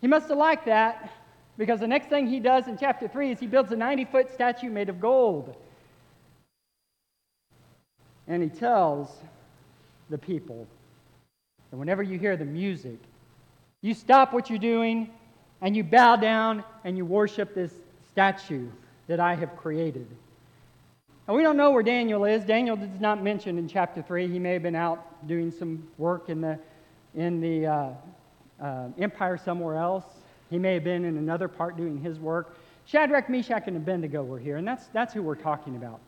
He 0.00 0.08
must 0.08 0.28
have 0.28 0.38
liked 0.38 0.66
that 0.66 1.10
because 1.56 1.80
the 1.80 1.88
next 1.88 2.08
thing 2.08 2.26
he 2.26 2.40
does 2.40 2.68
in 2.68 2.78
chapter 2.78 3.08
3 3.08 3.32
is 3.32 3.40
he 3.40 3.46
builds 3.46 3.70
a 3.72 3.76
90 3.76 4.06
foot 4.06 4.32
statue 4.32 4.70
made 4.70 4.88
of 4.88 5.00
gold. 5.00 5.54
And 8.26 8.42
he 8.42 8.48
tells 8.48 9.08
the 10.08 10.18
people 10.18 10.66
that 11.70 11.76
whenever 11.76 12.02
you 12.02 12.18
hear 12.18 12.36
the 12.36 12.44
music, 12.44 12.98
you 13.82 13.94
stop 13.94 14.32
what 14.32 14.50
you're 14.50 14.58
doing 14.58 15.10
and 15.60 15.76
you 15.76 15.84
bow 15.84 16.16
down 16.16 16.64
and 16.84 16.96
you 16.96 17.04
worship 17.04 17.54
this 17.54 17.72
statue 18.10 18.68
that 19.06 19.20
I 19.20 19.34
have 19.34 19.56
created. 19.56 20.06
And 21.26 21.36
we 21.36 21.42
don't 21.42 21.56
know 21.56 21.70
where 21.70 21.82
Daniel 21.82 22.24
is. 22.24 22.44
Daniel 22.44 22.76
is 22.76 23.00
not 23.00 23.22
mentioned 23.22 23.58
in 23.58 23.68
chapter 23.68 24.02
3. 24.02 24.28
He 24.28 24.38
may 24.38 24.54
have 24.54 24.62
been 24.62 24.74
out 24.74 25.26
doing 25.28 25.50
some 25.50 25.86
work 25.98 26.28
in 26.28 26.40
the, 26.40 26.58
in 27.14 27.40
the 27.40 27.66
uh, 27.66 27.90
uh, 28.60 28.88
empire 28.98 29.36
somewhere 29.36 29.76
else. 29.76 30.04
He 30.50 30.58
may 30.58 30.74
have 30.74 30.84
been 30.84 31.04
in 31.04 31.16
another 31.16 31.48
part 31.48 31.76
doing 31.76 31.98
his 31.98 32.18
work. 32.18 32.56
Shadrach, 32.84 33.30
Meshach, 33.30 33.64
and 33.66 33.76
Abednego 33.76 34.22
were 34.24 34.38
here, 34.38 34.56
and 34.56 34.66
that's, 34.66 34.88
that's 34.88 35.14
who 35.14 35.22
we're 35.22 35.36
talking 35.36 35.76
about. 35.76 36.00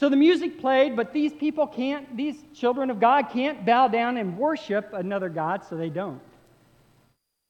So 0.00 0.08
the 0.08 0.16
music 0.16 0.60
played, 0.60 0.96
but 0.96 1.12
these 1.12 1.32
people 1.34 1.66
can't, 1.66 2.16
these 2.16 2.36
children 2.54 2.88
of 2.88 3.00
God 3.00 3.30
can't 3.30 3.66
bow 3.66 3.88
down 3.88 4.16
and 4.16 4.38
worship 4.38 4.92
another 4.94 5.28
God, 5.28 5.64
so 5.64 5.76
they 5.76 5.90
don't. 5.90 6.20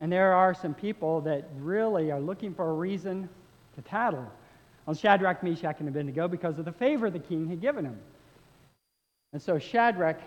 And 0.00 0.10
there 0.10 0.32
are 0.32 0.54
some 0.54 0.74
people 0.74 1.20
that 1.22 1.48
really 1.58 2.10
are 2.10 2.20
looking 2.20 2.54
for 2.54 2.70
a 2.70 2.74
reason 2.74 3.28
to 3.74 3.82
tattle 3.82 4.26
on 4.86 4.94
Shadrach, 4.94 5.42
Meshach, 5.42 5.76
and 5.80 5.88
Abednego 5.88 6.26
because 6.26 6.58
of 6.58 6.64
the 6.64 6.72
favor 6.72 7.10
the 7.10 7.18
king 7.18 7.48
had 7.48 7.60
given 7.60 7.84
them. 7.84 7.98
And 9.32 9.42
so 9.42 9.58
Shadrach, 9.58 10.20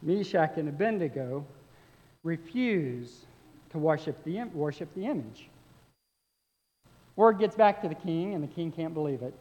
Meshach, 0.00 0.56
and 0.56 0.68
Abednego 0.68 1.44
refuse 2.22 3.26
to 3.70 3.78
worship 3.78 4.22
the, 4.24 4.44
worship 4.52 4.92
the 4.94 5.06
image. 5.06 5.48
Word 7.16 7.38
gets 7.38 7.54
back 7.54 7.82
to 7.82 7.88
the 7.88 7.94
king, 7.94 8.34
and 8.34 8.42
the 8.42 8.48
king 8.48 8.72
can't 8.72 8.94
believe 8.94 9.22
it. 9.22 9.34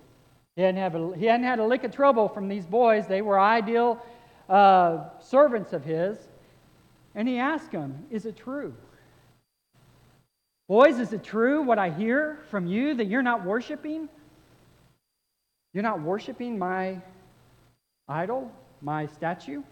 He 0.55 0.61
hadn't, 0.61 0.81
have 0.81 0.95
a, 0.95 1.15
he 1.17 1.25
hadn't 1.25 1.45
had 1.45 1.59
a 1.59 1.65
lick 1.65 1.83
of 1.83 1.91
trouble 1.91 2.27
from 2.27 2.47
these 2.47 2.65
boys. 2.65 3.07
They 3.07 3.21
were 3.21 3.39
ideal 3.39 4.03
uh, 4.49 5.05
servants 5.19 5.73
of 5.73 5.83
his. 5.83 6.17
And 7.15 7.27
he 7.27 7.37
asked 7.37 7.71
them, 7.71 8.05
Is 8.11 8.25
it 8.25 8.35
true? 8.35 8.73
Boys, 10.67 10.99
is 10.99 11.13
it 11.13 11.23
true 11.23 11.63
what 11.63 11.79
I 11.79 11.89
hear 11.89 12.39
from 12.51 12.67
you 12.67 12.93
that 12.95 13.05
you're 13.05 13.23
not 13.23 13.43
worshiping? 13.43 14.09
You're 15.73 15.83
not 15.83 16.01
worshiping 16.01 16.59
my 16.59 17.01
idol, 18.07 18.51
my 18.81 19.07
statue? 19.07 19.63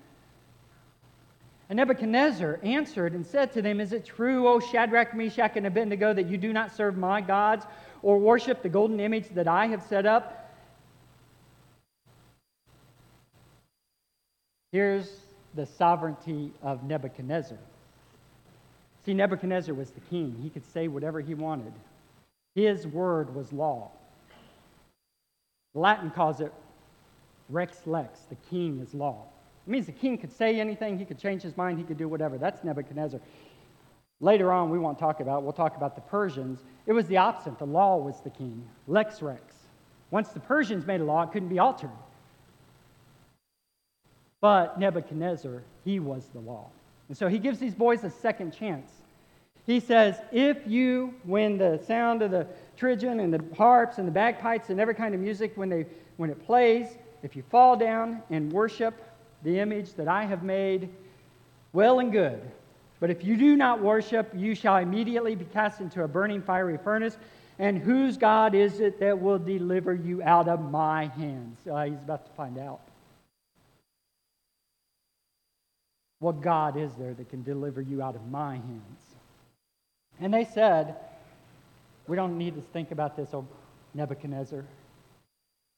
And 1.69 1.77
Nebuchadnezzar 1.77 2.60
answered 2.63 3.13
and 3.13 3.25
said 3.25 3.51
to 3.53 3.62
them, 3.62 3.82
Is 3.82 3.91
it 3.91 4.06
true, 4.06 4.47
O 4.47 4.60
Shadrach, 4.60 5.13
Meshach, 5.13 5.58
and 5.58 5.67
Abednego, 5.67 6.13
that 6.13 6.27
you 6.27 6.38
do 6.38 6.53
not 6.53 6.73
serve 6.73 6.97
my 6.97 7.19
gods 7.19 7.65
or 8.01 8.17
worship 8.17 8.62
the 8.62 8.69
golden 8.69 8.99
image 8.99 9.27
that 9.30 9.47
I 9.47 9.67
have 9.67 9.84
set 9.84 10.06
up? 10.06 10.49
Here's 14.71 15.19
the 15.56 15.65
sovereignty 15.65 16.51
of 16.62 16.84
Nebuchadnezzar. 16.84 17.58
See, 19.06 19.13
Nebuchadnezzar 19.13 19.73
was 19.73 19.91
the 19.91 20.01
king. 20.01 20.38
He 20.41 20.49
could 20.49 20.65
say 20.71 20.88
whatever 20.88 21.19
he 21.19 21.34
wanted. 21.34 21.73
His 22.56 22.88
word 22.88 23.34
was 23.34 23.51
law. 23.51 23.91
Latin 25.73 26.12
calls 26.12 26.41
it 26.41 26.53
rex 27.49 27.86
lex. 27.86 28.19
The 28.30 28.36
king 28.49 28.80
is 28.80 28.93
law. 28.93 29.25
It 29.67 29.71
means 29.71 29.86
the 29.86 29.91
king 29.91 30.17
could 30.17 30.32
say 30.32 30.62
anything, 30.62 30.97
he 30.97 31.03
could 31.03 31.19
change 31.19 31.41
his 31.41 31.58
mind, 31.58 31.77
he 31.77 31.84
could 31.84 31.97
do 31.97 32.08
whatever. 32.08 32.38
That's 32.38 32.63
Nebuchadnezzar. 32.63 33.19
Later 34.21 34.51
on, 34.53 34.69
we 34.69 34.80
won't 34.80 34.97
talk 34.97 35.19
about, 35.19 35.43
we'll 35.43 35.51
talk 35.51 35.75
about 35.75 35.93
the 35.95 36.01
Persians. 36.01 36.63
It 36.86 36.93
was 36.93 37.06
the 37.08 37.17
opposite. 37.17 37.60
The 37.60 37.65
law 37.65 37.97
was 37.97 38.21
the 38.21 38.30
king, 38.30 38.65
lex 38.88 39.21
rex. 39.21 39.41
Once 40.10 40.30
the 40.30 40.39
Persians 40.39 40.88
made 40.88 41.01
a 41.01 41.03
law, 41.03 41.21
it 41.23 41.34
couldn't 41.34 41.49
be 41.49 41.60
altered. 41.60 41.91
But 44.39 44.80
Nebuchadnezzar, 44.80 45.63
he 45.84 45.99
was 45.99 46.27
the 46.34 46.39
law. 46.39 46.69
And 47.10 47.17
so 47.17 47.27
he 47.27 47.38
gives 47.38 47.60
these 47.60 47.75
boys 47.75 48.06
a 48.06 48.10
second 48.10 48.51
chance. 48.51 48.89
He 49.65 49.82
says, 49.82 50.15
If 50.32 50.65
you, 50.65 51.13
when 51.23 51.58
the 51.58 51.77
sound 51.86 52.21
of 52.21 52.32
the 52.32 52.47
trigon 52.80 53.21
and 53.21 53.34
the 53.34 53.43
harps 53.56 53.97
and 53.97 54.08
the 54.08 54.13
bagpipes 54.13 54.69
and 54.69 54.80
every 54.80 54.95
kind 54.95 55.13
of 55.13 55.19
music, 55.19 55.51
when, 55.56 55.67
they, 55.67 55.86
when 56.15 56.30
it 56.30 56.43
plays, 56.45 56.88
if 57.21 57.36
you 57.36 57.43
fall 57.49 57.75
down 57.75 58.23
and 58.30 58.51
worship 58.53 59.03
the 59.43 59.60
image 59.60 59.93
that 59.93 60.08
I 60.08 60.26
have 60.26 60.43
made, 60.43 60.89
well 61.73 62.00
and 62.00 62.12
good. 62.12 62.41
But 63.00 63.12
if 63.12 63.23
you 63.23 63.38
do 63.38 63.56
not 63.56 63.82
worship, 63.82 64.32
you 64.36 64.56
shall 64.56 64.78
immediately 64.78 65.36
be 65.36 65.45
cast 65.45 65.82
into 65.82 66.04
a 66.04 66.08
burning 66.08 66.41
fiery 66.41 66.78
furnace. 66.78 67.17
And 67.60 67.78
whose 67.78 68.17
God 68.17 68.56
is 68.56 68.80
it 68.80 69.00
that 69.00 69.19
will 69.19 69.39
deliver 69.39 69.93
you 69.93 70.21
out 70.23 70.47
of 70.47 70.71
my 70.71 71.08
hands? 71.08 71.58
Uh, 71.67 71.86
he's 71.86 72.02
about 72.02 72.26
to 72.26 72.32
find 72.34 72.58
out. 72.58 72.82
What 76.19 76.41
God 76.41 76.78
is 76.78 76.93
there 76.95 77.13
that 77.13 77.30
can 77.30 77.43
deliver 77.43 77.82
you 77.82 78.02
out 78.02 78.15
of 78.15 78.28
my 78.30 78.56
hands? 78.56 79.15
And 80.19 80.34
they 80.34 80.45
said, 80.45 80.95
We 82.08 82.15
don't 82.15 82.38
need 82.38 82.56
to 82.56 82.62
think 82.62 82.91
about 82.91 83.15
this, 83.15 83.30
oh 83.34 83.47
Nebuchadnezzar. 83.93 84.65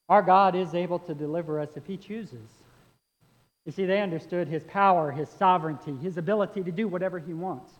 Our 0.07 0.21
God 0.21 0.55
is 0.55 0.73
able 0.73 0.99
to 0.99 1.13
deliver 1.13 1.59
us 1.59 1.69
if 1.75 1.85
he 1.85 1.97
chooses. 1.97 2.58
You 3.65 3.71
see, 3.71 3.85
they 3.85 4.01
understood 4.01 4.47
his 4.47 4.63
power, 4.63 5.11
his 5.11 5.29
sovereignty, 5.29 5.95
his 5.97 6.17
ability 6.17 6.63
to 6.63 6.71
do 6.71 6.87
whatever 6.87 7.19
he 7.19 7.33
wants. 7.33 7.71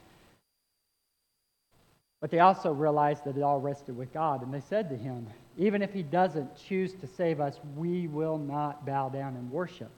But 2.21 2.31
they 2.31 2.39
also 2.39 2.73
realized 2.73 3.23
that 3.23 3.37
it 3.37 3.43
all 3.43 3.61
rested 3.61 3.95
with 3.95 4.13
God. 4.13 4.43
And 4.43 4.53
they 4.53 4.59
said 4.59 4.89
to 4.89 4.97
him, 4.97 5.27
Even 5.57 5.81
if 5.81 5.93
he 5.93 6.03
doesn't 6.03 6.55
choose 6.57 6.93
to 6.95 7.07
save 7.07 7.39
us, 7.39 7.59
we 7.77 8.07
will 8.07 8.37
not 8.37 8.85
bow 8.85 9.09
down 9.09 9.35
and 9.35 9.49
worship. 9.49 9.91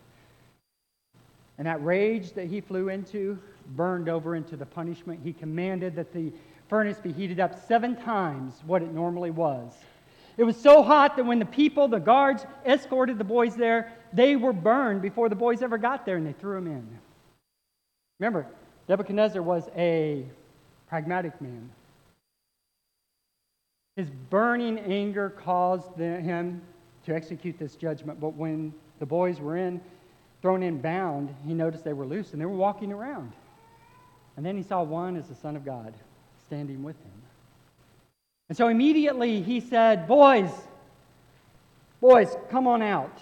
And 1.58 1.68
that 1.68 1.84
rage 1.84 2.34
that 2.34 2.48
he 2.48 2.62
flew 2.62 2.90
into 2.90 3.40
burned 3.76 4.10
over 4.10 4.36
into 4.36 4.56
the 4.56 4.66
punishment. 4.66 5.20
He 5.24 5.34
commanded 5.34 5.96
that 5.96 6.14
the 6.14 6.32
furnace 6.68 7.00
be 7.00 7.12
heated 7.12 7.40
up 7.40 7.68
seven 7.68 7.96
times 7.96 8.62
what 8.66 8.82
it 8.82 8.94
normally 8.94 9.32
was. 9.32 9.74
It 10.42 10.44
was 10.44 10.58
so 10.58 10.82
hot 10.82 11.18
that 11.18 11.24
when 11.24 11.38
the 11.38 11.46
people, 11.46 11.88
the 11.88 12.00
guards, 12.00 12.48
escorted 12.66 13.20
the 13.20 13.24
boys 13.24 13.56
there, 13.56 13.94
they 14.12 14.36
were 14.36 14.54
burned 14.54 15.04
before 15.04 15.30
the 15.30 15.36
boys 15.36 15.62
ever 15.62 15.78
got 15.78 16.04
there 16.04 16.18
and 16.18 16.26
they 16.26 16.34
threw 16.34 16.56
them 16.56 16.66
in. 16.66 17.00
Remember, 18.20 18.48
Nebuchadnezzar 18.90 19.44
was 19.44 19.70
a 19.78 20.26
pragmatic 20.90 21.40
man. 21.40 21.70
His 23.96 24.10
burning 24.32 24.80
anger 24.80 25.30
caused 25.30 25.96
him 26.00 26.64
to 27.06 27.14
execute 27.14 27.60
this 27.60 27.76
judgment, 27.76 28.20
but 28.20 28.34
when 28.34 28.74
the 28.98 29.06
boys 29.06 29.40
were 29.40 29.58
in, 29.58 29.80
thrown 30.42 30.64
in 30.64 30.82
bound, 30.82 31.36
he 31.46 31.54
noticed 31.54 31.84
they 31.84 31.94
were 31.94 32.08
loose 32.08 32.32
and 32.32 32.42
they 32.42 32.48
were 32.48 32.56
walking 32.56 32.92
around. 32.92 33.32
And 34.38 34.44
then 34.44 34.58
he 34.58 34.64
saw 34.64 34.82
one 34.82 35.18
as 35.18 35.28
the 35.28 35.36
Son 35.36 35.56
of 35.56 35.64
God 35.64 35.94
standing 36.48 36.82
with 36.82 36.98
him. 36.98 37.21
And 38.52 38.58
so 38.58 38.68
immediately 38.68 39.42
he 39.42 39.62
said, 39.62 40.10
Boys, 40.10 40.52
boys, 42.02 42.36
come 42.50 42.68
on 42.68 42.82
out. 42.82 43.18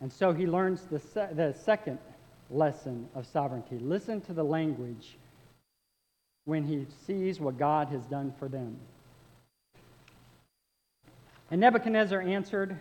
And 0.00 0.10
so 0.10 0.32
he 0.32 0.46
learns 0.46 0.80
the, 0.84 0.98
se- 0.98 1.32
the 1.34 1.52
second 1.52 1.98
lesson 2.48 3.06
of 3.14 3.26
sovereignty. 3.26 3.78
Listen 3.78 4.22
to 4.22 4.32
the 4.32 4.42
language 4.42 5.18
when 6.46 6.64
he 6.64 6.86
sees 7.06 7.38
what 7.38 7.58
God 7.58 7.88
has 7.88 8.06
done 8.06 8.32
for 8.38 8.48
them. 8.48 8.78
And 11.50 11.60
Nebuchadnezzar 11.60 12.22
answered 12.22 12.78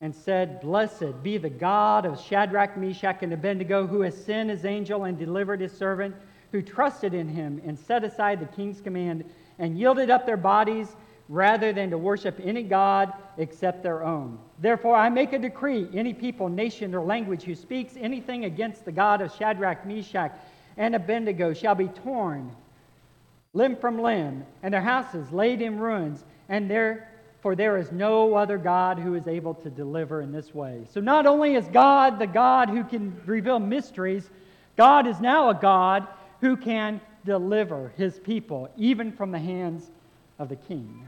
and 0.00 0.14
said, 0.14 0.60
Blessed 0.60 1.22
be 1.22 1.38
the 1.38 1.50
God 1.50 2.06
of 2.06 2.20
Shadrach, 2.20 2.76
Meshach, 2.76 3.22
and 3.22 3.32
Abednego, 3.32 3.86
who 3.86 4.02
has 4.02 4.16
sent 4.16 4.50
his 4.50 4.64
angel 4.64 5.04
and 5.04 5.18
delivered 5.18 5.60
his 5.60 5.72
servant, 5.72 6.14
who 6.52 6.62
trusted 6.62 7.14
in 7.14 7.28
him 7.28 7.60
and 7.64 7.78
set 7.78 8.04
aside 8.04 8.40
the 8.40 8.46
king's 8.46 8.80
command 8.80 9.24
and 9.58 9.78
yielded 9.78 10.08
up 10.08 10.24
their 10.24 10.36
bodies 10.36 10.96
rather 11.28 11.72
than 11.72 11.90
to 11.90 11.98
worship 11.98 12.40
any 12.42 12.62
God 12.62 13.12
except 13.36 13.82
their 13.82 14.02
own. 14.02 14.38
Therefore, 14.60 14.96
I 14.96 15.10
make 15.10 15.32
a 15.32 15.38
decree 15.38 15.88
any 15.92 16.14
people, 16.14 16.48
nation, 16.48 16.94
or 16.94 17.04
language 17.04 17.42
who 17.42 17.54
speaks 17.54 17.94
anything 17.98 18.44
against 18.44 18.84
the 18.84 18.92
God 18.92 19.20
of 19.20 19.34
Shadrach, 19.34 19.84
Meshach, 19.84 20.32
and 20.76 20.94
Abednego 20.94 21.52
shall 21.52 21.74
be 21.74 21.88
torn 21.88 22.50
limb 23.52 23.76
from 23.76 24.00
limb, 24.00 24.46
and 24.62 24.72
their 24.72 24.80
houses 24.80 25.32
laid 25.32 25.60
in 25.60 25.78
ruins 25.78 26.24
and 26.48 26.70
there 26.70 27.07
for 27.40 27.54
there 27.54 27.76
is 27.76 27.92
no 27.92 28.34
other 28.34 28.58
God 28.58 28.98
who 28.98 29.14
is 29.14 29.28
able 29.28 29.54
to 29.54 29.70
deliver 29.70 30.22
in 30.22 30.32
this 30.32 30.54
way. 30.54 30.82
So 30.92 31.00
not 31.00 31.26
only 31.26 31.54
is 31.54 31.66
God 31.68 32.18
the 32.18 32.26
God 32.26 32.68
who 32.68 32.82
can 32.84 33.20
reveal 33.26 33.58
mysteries, 33.58 34.28
God 34.76 35.06
is 35.06 35.20
now 35.20 35.50
a 35.50 35.54
God 35.54 36.06
who 36.40 36.56
can 36.56 37.00
deliver 37.24 37.92
his 37.96 38.18
people, 38.18 38.68
even 38.76 39.12
from 39.12 39.30
the 39.30 39.38
hands 39.38 39.90
of 40.38 40.48
the 40.48 40.56
king. 40.56 41.06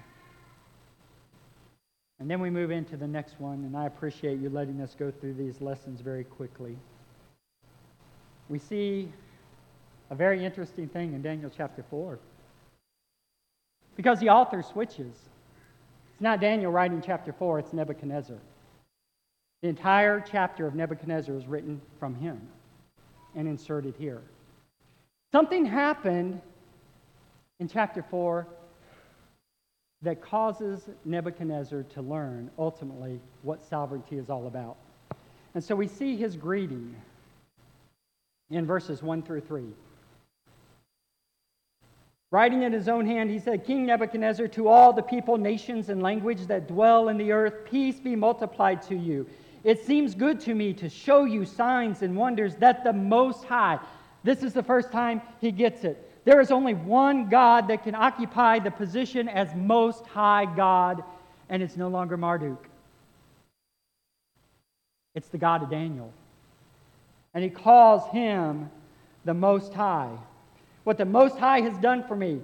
And 2.21 2.31
then 2.31 2.41
we 2.41 2.51
move 2.51 2.71
into 2.71 2.97
the 2.97 3.07
next 3.07 3.41
one, 3.41 3.65
and 3.65 3.77
I 3.77 3.87
appreciate 3.87 4.39
you 4.41 4.51
letting 4.51 4.81
us 4.83 4.95
go 4.99 5.11
through 5.11 5.35
these 5.35 5.61
lessons 5.61 6.01
very 6.01 6.25
quickly. 6.25 6.77
We 8.49 8.59
see 8.59 9.11
a 10.11 10.15
very 10.15 10.45
interesting 10.45 10.89
thing 10.89 11.15
in 11.15 11.23
Daniel 11.23 11.51
chapter 11.57 11.85
4. 11.89 12.19
Because 13.97 14.21
the 14.21 14.29
author 14.29 14.63
switches. 14.63 15.30
It's 16.21 16.25
not 16.25 16.39
Daniel 16.39 16.71
writing 16.71 17.01
chapter 17.01 17.33
4, 17.33 17.61
it's 17.61 17.73
Nebuchadnezzar. 17.73 18.37
The 19.63 19.69
entire 19.69 20.21
chapter 20.21 20.67
of 20.67 20.75
Nebuchadnezzar 20.75 21.35
is 21.35 21.47
written 21.47 21.81
from 21.99 22.15
him 22.15 22.47
and 23.35 23.49
inserted 23.49 23.95
here. 23.99 24.21
Something 25.33 25.65
happened 25.65 26.43
in 27.59 27.69
chapter 27.69 28.03
4 28.03 28.47
that 30.03 30.21
causes 30.21 30.91
Nebuchadnezzar 31.07 31.85
to 31.85 32.03
learn 32.03 32.51
ultimately 32.59 33.19
what 33.41 33.67
sovereignty 33.67 34.19
is 34.19 34.29
all 34.29 34.47
about. 34.47 34.77
And 35.55 35.65
so 35.65 35.75
we 35.75 35.89
see 35.89 36.17
his 36.17 36.37
greeting 36.37 36.95
in 38.51 38.67
verses 38.67 39.03
1 39.03 39.23
through 39.23 39.41
3. 39.41 39.65
Writing 42.33 42.63
in 42.63 42.73
his 42.73 42.89
own 42.89 43.07
hand, 43.07 43.29
he 43.29 43.41
said, 43.41 43.65
King 43.65 43.87
Nebuchadnezzar, 43.87 44.47
to 44.49 44.69
all 44.69 44.93
the 44.93 45.03
people, 45.03 45.37
nations, 45.37 45.89
and 45.89 46.01
language 46.01 46.47
that 46.47 46.69
dwell 46.69 47.09
in 47.09 47.19
the 47.19 47.33
earth, 47.33 47.65
peace 47.69 47.99
be 47.99 48.15
multiplied 48.15 48.83
to 48.83 48.95
you. 48.95 49.27
It 49.65 49.85
seems 49.85 50.15
good 50.15 50.39
to 50.41 50.55
me 50.55 50.73
to 50.75 50.89
show 50.89 51.25
you 51.25 51.45
signs 51.45 52.03
and 52.03 52.17
wonders 52.17 52.55
that 52.57 52.85
the 52.85 52.93
Most 52.93 53.45
High, 53.45 53.81
this 54.23 54.45
is 54.45 54.53
the 54.53 54.63
first 54.63 54.93
time 54.93 55.21
he 55.41 55.51
gets 55.51 55.83
it, 55.83 56.07
there 56.25 56.41
is 56.41 56.53
only 56.53 56.75
one 56.75 57.29
God 57.29 57.67
that 57.69 57.83
can 57.83 57.97
occupy 57.97 58.61
the 58.61 58.71
position 58.71 59.29
as 59.29 59.53
Most 59.57 60.07
High 60.07 60.47
God, 60.55 61.03
and 61.49 61.63
it's 61.63 61.77
no 61.77 61.89
longer 61.89 62.17
Marduk. 62.17 62.65
It's 65.17 65.29
the 65.29 65.39
God 65.39 65.65
of 65.65 65.71
Daniel. 65.71 66.13
And 67.35 67.43
he 67.43 67.51
calls 67.51 68.09
him 68.13 68.71
the 69.25 69.35
Most 69.35 69.75
High. 69.75 70.17
What 70.85 70.99
the 70.99 71.05
Most 71.05 71.39
High 71.39 71.61
has 71.61 71.77
done 71.79 72.05
for 72.07 72.17
me. 72.17 72.41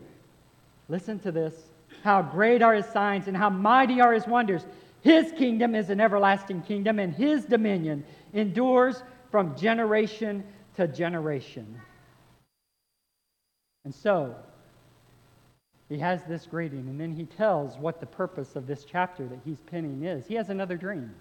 Listen 0.88 1.18
to 1.20 1.32
this. 1.32 1.54
How 2.02 2.22
great 2.22 2.62
are 2.62 2.74
his 2.74 2.86
signs 2.86 3.28
and 3.28 3.36
how 3.36 3.50
mighty 3.50 4.00
are 4.00 4.12
his 4.12 4.26
wonders. 4.26 4.66
His 5.00 5.32
kingdom 5.32 5.74
is 5.74 5.90
an 5.90 6.00
everlasting 6.00 6.62
kingdom, 6.62 6.98
and 6.98 7.14
his 7.14 7.44
dominion 7.44 8.04
endures 8.32 9.02
from 9.30 9.56
generation 9.56 10.44
to 10.74 10.88
generation. 10.88 11.80
And 13.84 13.94
so, 13.94 14.34
he 15.88 15.98
has 15.98 16.24
this 16.24 16.46
greeting, 16.46 16.88
and 16.88 17.00
then 17.00 17.12
he 17.12 17.24
tells 17.24 17.78
what 17.78 18.00
the 18.00 18.06
purpose 18.06 18.56
of 18.56 18.66
this 18.66 18.84
chapter 18.84 19.26
that 19.28 19.38
he's 19.44 19.60
penning 19.70 20.02
is. 20.02 20.26
He 20.26 20.34
has 20.34 20.50
another 20.50 20.76
dream. 20.76 21.14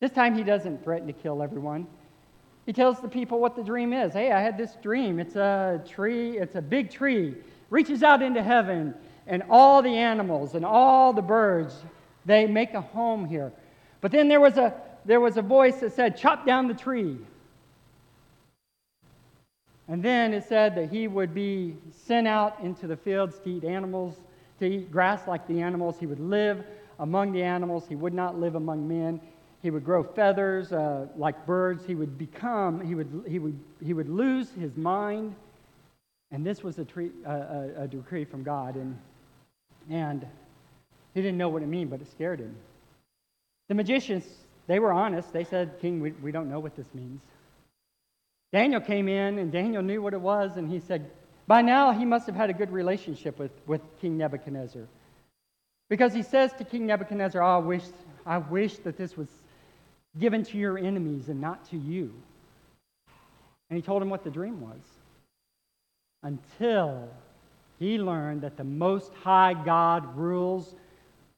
This 0.00 0.10
time, 0.10 0.34
he 0.34 0.44
doesn't 0.44 0.84
threaten 0.84 1.06
to 1.06 1.12
kill 1.14 1.42
everyone. 1.42 1.86
He 2.70 2.72
tells 2.72 3.00
the 3.00 3.08
people 3.08 3.40
what 3.40 3.56
the 3.56 3.64
dream 3.64 3.92
is. 3.92 4.12
Hey, 4.12 4.30
I 4.30 4.40
had 4.40 4.56
this 4.56 4.76
dream. 4.80 5.18
It's 5.18 5.34
a 5.34 5.82
tree, 5.88 6.38
it's 6.38 6.54
a 6.54 6.62
big 6.62 6.88
tree, 6.88 7.34
reaches 7.68 8.04
out 8.04 8.22
into 8.22 8.44
heaven, 8.44 8.94
and 9.26 9.42
all 9.50 9.82
the 9.82 9.96
animals 9.96 10.54
and 10.54 10.64
all 10.64 11.12
the 11.12 11.20
birds, 11.20 11.74
they 12.26 12.46
make 12.46 12.74
a 12.74 12.80
home 12.80 13.24
here. 13.24 13.50
But 14.00 14.12
then 14.12 14.28
there 14.28 14.38
was 14.38 14.56
a 14.56 14.72
there 15.04 15.18
was 15.18 15.36
a 15.36 15.42
voice 15.42 15.80
that 15.80 15.94
said, 15.94 16.16
Chop 16.16 16.46
down 16.46 16.68
the 16.68 16.74
tree. 16.74 17.18
And 19.88 20.00
then 20.00 20.32
it 20.32 20.44
said 20.44 20.76
that 20.76 20.90
he 20.90 21.08
would 21.08 21.34
be 21.34 21.74
sent 21.90 22.28
out 22.28 22.60
into 22.62 22.86
the 22.86 22.96
fields 22.96 23.40
to 23.40 23.50
eat 23.50 23.64
animals, 23.64 24.14
to 24.60 24.66
eat 24.66 24.92
grass 24.92 25.26
like 25.26 25.44
the 25.48 25.60
animals. 25.60 25.96
He 25.98 26.06
would 26.06 26.20
live 26.20 26.64
among 27.00 27.32
the 27.32 27.42
animals. 27.42 27.88
He 27.88 27.96
would 27.96 28.14
not 28.14 28.38
live 28.38 28.54
among 28.54 28.86
men. 28.86 29.20
He 29.62 29.70
would 29.70 29.84
grow 29.84 30.02
feathers 30.02 30.72
uh, 30.72 31.06
like 31.16 31.46
birds. 31.46 31.84
He 31.84 31.94
would 31.94 32.16
become, 32.16 32.80
he 32.80 32.94
would, 32.94 33.24
he, 33.28 33.38
would, 33.38 33.58
he 33.82 33.92
would 33.92 34.08
lose 34.08 34.50
his 34.52 34.76
mind. 34.76 35.34
And 36.30 36.46
this 36.46 36.62
was 36.62 36.78
a, 36.78 36.84
tree, 36.84 37.10
a, 37.26 37.82
a 37.82 37.88
decree 37.88 38.24
from 38.24 38.42
God. 38.42 38.76
And, 38.76 38.98
and 39.90 40.26
he 41.14 41.20
didn't 41.20 41.38
know 41.38 41.48
what 41.48 41.62
it 41.62 41.68
meant, 41.68 41.90
but 41.90 42.00
it 42.00 42.10
scared 42.10 42.40
him. 42.40 42.54
The 43.68 43.74
magicians, 43.74 44.24
they 44.66 44.78
were 44.78 44.92
honest. 44.92 45.32
They 45.32 45.44
said, 45.44 45.78
King, 45.80 46.00
we, 46.00 46.12
we 46.12 46.32
don't 46.32 46.48
know 46.48 46.60
what 46.60 46.76
this 46.76 46.86
means. 46.94 47.20
Daniel 48.52 48.80
came 48.80 49.08
in, 49.08 49.38
and 49.38 49.52
Daniel 49.52 49.82
knew 49.82 50.02
what 50.02 50.12
it 50.12 50.20
was, 50.20 50.56
and 50.56 50.68
he 50.68 50.80
said, 50.80 51.10
By 51.46 51.62
now 51.62 51.92
he 51.92 52.04
must 52.04 52.26
have 52.26 52.34
had 52.34 52.50
a 52.50 52.52
good 52.52 52.72
relationship 52.72 53.38
with, 53.38 53.52
with 53.66 53.80
King 54.00 54.16
Nebuchadnezzar. 54.18 54.82
Because 55.88 56.14
he 56.14 56.22
says 56.22 56.52
to 56.54 56.64
King 56.64 56.86
Nebuchadnezzar, 56.86 57.42
oh, 57.42 57.56
I, 57.56 57.58
wish, 57.58 57.82
I 58.24 58.38
wish 58.38 58.76
that 58.78 58.96
this 58.96 59.16
was 59.16 59.28
given 60.18 60.44
to 60.44 60.58
your 60.58 60.78
enemies 60.78 61.28
and 61.28 61.40
not 61.40 61.64
to 61.70 61.76
you. 61.76 62.12
And 63.68 63.76
he 63.76 63.82
told 63.82 64.02
him 64.02 64.10
what 64.10 64.24
the 64.24 64.30
dream 64.30 64.60
was. 64.60 64.80
Until 66.22 67.08
he 67.78 67.98
learned 67.98 68.42
that 68.42 68.56
the 68.56 68.64
Most 68.64 69.12
High 69.14 69.54
God 69.64 70.16
rules 70.16 70.74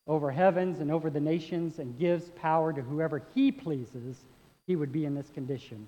over 0.08 0.30
heavens 0.30 0.80
and 0.80 0.90
over 0.90 1.10
the 1.10 1.20
nations 1.20 1.78
and 1.78 1.98
gives 1.98 2.30
power 2.30 2.72
to 2.72 2.80
whoever 2.80 3.22
he 3.34 3.52
pleases, 3.52 4.16
he 4.66 4.74
would 4.74 4.90
be 4.90 5.04
in 5.04 5.14
this 5.14 5.30
condition. 5.30 5.86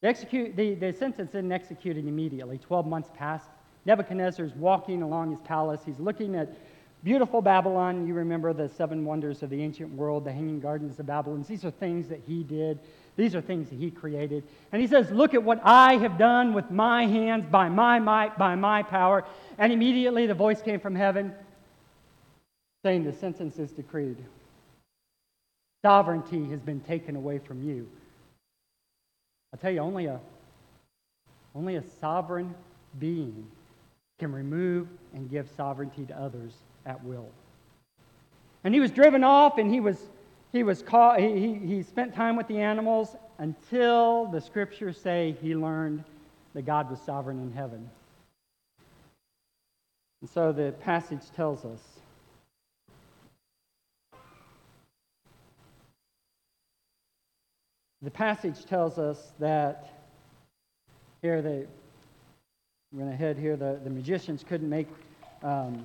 The, 0.00 0.08
execute, 0.08 0.56
the, 0.56 0.74
the 0.74 0.92
sentence 0.92 1.30
isn't 1.30 1.52
executed 1.52 2.06
immediately. 2.06 2.58
Twelve 2.58 2.86
months 2.86 3.10
passed. 3.14 3.48
Nebuchadnezzar 3.84 4.46
is 4.46 4.54
walking 4.54 5.02
along 5.02 5.32
his 5.32 5.40
palace. 5.40 5.80
He's 5.84 5.98
looking 5.98 6.34
at 6.34 6.56
beautiful 7.04 7.42
Babylon. 7.42 8.06
You 8.06 8.14
remember 8.14 8.52
the 8.52 8.68
seven 8.68 9.04
wonders 9.04 9.42
of 9.42 9.50
the 9.50 9.62
ancient 9.62 9.92
world, 9.92 10.24
the 10.24 10.32
hanging 10.32 10.60
gardens 10.60 10.98
of 10.98 11.06
Babylon. 11.06 11.44
These 11.48 11.64
are 11.64 11.70
things 11.70 12.08
that 12.08 12.20
he 12.26 12.42
did. 12.42 12.78
These 13.16 13.34
are 13.34 13.40
things 13.40 13.68
that 13.68 13.76
he 13.76 13.90
created. 13.90 14.44
And 14.72 14.80
he 14.80 14.88
says, 14.88 15.10
Look 15.10 15.34
at 15.34 15.42
what 15.42 15.60
I 15.64 15.96
have 15.96 16.18
done 16.18 16.54
with 16.54 16.70
my 16.70 17.06
hands, 17.06 17.44
by 17.50 17.68
my 17.68 17.98
might, 17.98 18.38
by 18.38 18.54
my 18.54 18.82
power. 18.82 19.24
And 19.58 19.72
immediately 19.72 20.26
the 20.26 20.34
voice 20.34 20.62
came 20.62 20.80
from 20.80 20.94
heaven 20.94 21.34
saying, 22.82 23.04
The 23.04 23.12
sentence 23.12 23.58
is 23.58 23.70
decreed. 23.72 24.16
Sovereignty 25.84 26.48
has 26.50 26.60
been 26.60 26.80
taken 26.80 27.16
away 27.16 27.38
from 27.38 27.66
you. 27.66 27.88
I'll 29.52 29.58
tell 29.58 29.72
you, 29.72 29.80
only 29.80 30.06
a, 30.06 30.20
only 31.54 31.76
a 31.76 31.82
sovereign 32.00 32.54
being 32.98 33.46
can 34.18 34.32
remove 34.32 34.86
and 35.12 35.28
give 35.28 35.48
sovereignty 35.56 36.06
to 36.06 36.16
others 36.18 36.52
at 36.86 37.02
will. 37.04 37.28
And 38.64 38.74
he 38.74 38.80
was 38.80 38.90
driven 38.90 39.24
off 39.24 39.58
and 39.58 39.72
he 39.72 39.80
was, 39.80 39.98
he 40.52 40.62
was 40.62 40.82
caught, 40.82 41.20
he, 41.20 41.38
he, 41.38 41.54
he 41.54 41.82
spent 41.82 42.14
time 42.14 42.36
with 42.36 42.46
the 42.48 42.58
animals 42.58 43.16
until 43.38 44.26
the 44.26 44.40
scriptures 44.40 45.00
say 45.00 45.36
he 45.42 45.56
learned 45.56 46.04
that 46.54 46.62
God 46.62 46.90
was 46.90 47.00
sovereign 47.00 47.40
in 47.40 47.52
heaven. 47.52 47.88
And 50.20 50.30
so 50.30 50.52
the 50.52 50.72
passage 50.80 51.30
tells 51.34 51.64
us 51.64 51.80
The 58.02 58.10
passage 58.10 58.64
tells 58.64 58.98
us 58.98 59.32
that 59.38 60.02
here 61.22 61.40
the 61.40 61.68
we're 62.90 62.98
going 62.98 63.10
to 63.12 63.16
head 63.16 63.38
here. 63.38 63.56
The, 63.56 63.80
the 63.82 63.90
magicians 63.90 64.44
couldn't 64.46 64.68
make 64.68 64.88
um, 65.44 65.84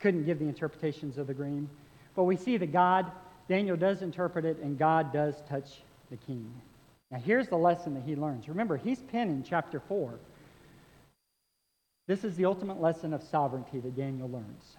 couldn't 0.00 0.24
give 0.24 0.38
the 0.38 0.46
interpretations 0.46 1.18
of 1.18 1.26
the 1.26 1.34
dream, 1.34 1.68
but 2.14 2.24
we 2.24 2.36
see 2.36 2.56
that 2.56 2.72
God 2.72 3.10
Daniel 3.50 3.76
does 3.76 4.02
interpret 4.02 4.44
it, 4.44 4.58
and 4.58 4.78
God 4.78 5.12
does 5.12 5.42
touch 5.48 5.80
the 6.08 6.16
king. 6.16 6.48
Now 7.10 7.18
here's 7.18 7.48
the 7.48 7.56
lesson 7.56 7.94
that 7.94 8.04
he 8.04 8.14
learns. 8.14 8.48
Remember, 8.48 8.76
he's 8.76 9.00
penning 9.00 9.44
chapter 9.46 9.80
four. 9.80 10.20
This 12.06 12.22
is 12.22 12.36
the 12.36 12.44
ultimate 12.44 12.80
lesson 12.80 13.12
of 13.12 13.24
sovereignty 13.24 13.80
that 13.80 13.96
Daniel 13.96 14.30
learns. 14.30 14.76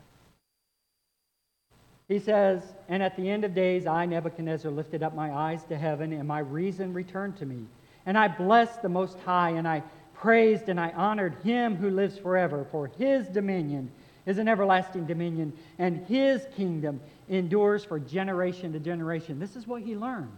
He 2.07 2.19
says, 2.19 2.63
And 2.87 3.03
at 3.03 3.17
the 3.17 3.29
end 3.29 3.43
of 3.43 3.53
days, 3.53 3.85
I, 3.87 4.05
Nebuchadnezzar, 4.05 4.71
lifted 4.71 5.03
up 5.03 5.13
my 5.13 5.33
eyes 5.33 5.65
to 5.65 5.77
heaven, 5.77 6.13
and 6.13 6.25
my 6.25 6.39
reason 6.39 6.93
returned 6.93 7.35
to 7.37 7.45
me. 7.45 7.65
And 8.05 8.17
I 8.17 8.29
blessed 8.29 8.81
the 8.81 8.89
Most 8.89 9.19
High, 9.19 9.51
and 9.51 9.67
I 9.67 9.83
praised 10.13 10.69
and 10.69 10.79
I 10.79 10.91
honored 10.91 11.35
him 11.43 11.75
who 11.75 11.89
lives 11.89 12.17
forever, 12.17 12.65
for 12.71 12.87
his 12.97 13.27
dominion 13.27 13.91
is 14.25 14.37
an 14.37 14.47
everlasting 14.47 15.05
dominion, 15.05 15.53
and 15.79 16.05
his 16.05 16.45
kingdom 16.55 17.01
endures 17.29 17.83
for 17.83 17.99
generation 17.99 18.73
to 18.73 18.79
generation. 18.79 19.39
This 19.39 19.55
is 19.55 19.65
what 19.65 19.81
he 19.81 19.95
learned. 19.95 20.37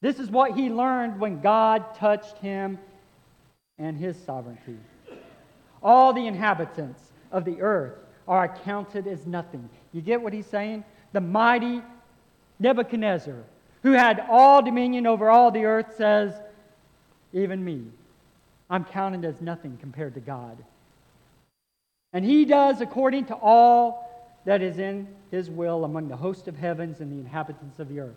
This 0.00 0.18
is 0.18 0.30
what 0.30 0.52
he 0.52 0.70
learned 0.70 1.18
when 1.18 1.40
God 1.40 1.94
touched 1.94 2.38
him 2.38 2.78
and 3.78 3.96
his 3.96 4.16
sovereignty. 4.24 4.78
All 5.82 6.12
the 6.12 6.26
inhabitants 6.26 7.00
of 7.32 7.44
the 7.44 7.60
earth 7.60 7.94
are 8.26 8.44
accounted 8.44 9.06
as 9.06 9.26
nothing. 9.26 9.68
You 9.92 10.00
get 10.00 10.20
what 10.20 10.32
he's 10.32 10.46
saying? 10.46 10.84
The 11.12 11.20
mighty 11.20 11.82
Nebuchadnezzar, 12.58 13.44
who 13.82 13.92
had 13.92 14.24
all 14.30 14.62
dominion 14.62 15.06
over 15.06 15.30
all 15.30 15.50
the 15.50 15.64
earth, 15.64 15.94
says, 15.96 16.34
Even 17.32 17.64
me, 17.64 17.84
I'm 18.70 18.84
counted 18.84 19.24
as 19.24 19.40
nothing 19.40 19.76
compared 19.78 20.14
to 20.14 20.20
God. 20.20 20.56
And 22.14 22.24
he 22.24 22.44
does 22.44 22.80
according 22.80 23.26
to 23.26 23.34
all 23.34 24.04
that 24.44 24.62
is 24.62 24.78
in 24.78 25.08
his 25.30 25.50
will 25.50 25.84
among 25.84 26.08
the 26.08 26.16
host 26.16 26.46
of 26.48 26.56
heavens 26.56 27.00
and 27.00 27.12
the 27.12 27.18
inhabitants 27.18 27.80
of 27.80 27.88
the 27.88 27.98
earth. 27.98 28.16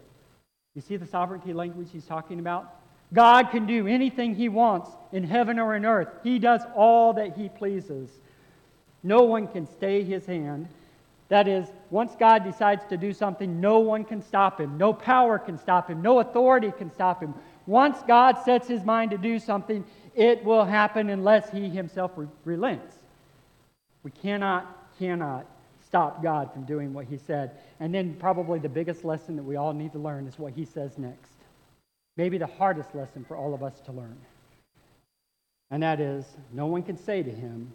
You 0.75 0.81
see 0.81 0.97
the 0.97 1.05
sovereignty 1.07 1.51
language 1.51 1.89
he's 1.91 2.05
talking 2.05 2.39
about? 2.39 2.75
God 3.11 3.49
can 3.49 3.65
do 3.65 3.87
anything 3.87 4.35
he 4.35 4.49
wants 4.49 4.91
in 5.11 5.23
heaven 5.23 5.57
or 5.57 5.75
in 5.75 5.85
earth. 5.85 6.09
He 6.23 6.37
does 6.37 6.61
all 6.75 7.13
that 7.13 7.35
he 7.35 7.49
pleases. 7.49 8.11
No 9.01 9.23
one 9.23 9.47
can 9.47 9.65
stay 9.65 10.03
his 10.03 10.25
hand. 10.25 10.67
That 11.29 11.47
is, 11.47 11.67
once 11.89 12.15
God 12.19 12.43
decides 12.43 12.85
to 12.89 12.97
do 12.97 13.13
something, 13.13 13.59
no 13.59 13.79
one 13.79 14.03
can 14.03 14.21
stop 14.21 14.59
him. 14.61 14.77
No 14.77 14.93
power 14.93 15.39
can 15.39 15.57
stop 15.57 15.89
him. 15.89 16.01
No 16.01 16.19
authority 16.19 16.71
can 16.71 16.91
stop 16.91 17.21
him. 17.21 17.33
Once 17.65 17.97
God 18.07 18.37
sets 18.45 18.67
his 18.67 18.83
mind 18.83 19.11
to 19.11 19.17
do 19.17 19.39
something, 19.39 19.83
it 20.13 20.43
will 20.43 20.65
happen 20.65 21.09
unless 21.09 21.49
he 21.49 21.69
himself 21.69 22.11
re- 22.15 22.27
relents. 22.45 22.96
We 24.07 24.11
cannot, 24.11 24.89
cannot 24.99 25.45
stop 25.85 26.23
God 26.23 26.53
from 26.53 26.63
doing 26.63 26.93
what 26.93 27.07
he 27.07 27.17
said. 27.17 27.51
And 27.81 27.93
then, 27.93 28.15
probably 28.17 28.57
the 28.57 28.69
biggest 28.69 29.03
lesson 29.03 29.35
that 29.35 29.43
we 29.43 29.57
all 29.57 29.73
need 29.73 29.91
to 29.91 29.99
learn 29.99 30.27
is 30.27 30.39
what 30.39 30.53
he 30.53 30.63
says 30.63 30.97
next. 30.97 31.33
Maybe 32.15 32.37
the 32.37 32.47
hardest 32.47 32.95
lesson 32.95 33.25
for 33.27 33.35
all 33.35 33.53
of 33.53 33.63
us 33.63 33.81
to 33.81 33.91
learn. 33.91 34.17
And 35.71 35.83
that 35.83 35.99
is 35.99 36.23
no 36.53 36.67
one 36.67 36.83
can 36.83 36.95
say 36.95 37.21
to 37.21 37.29
him, 37.29 37.69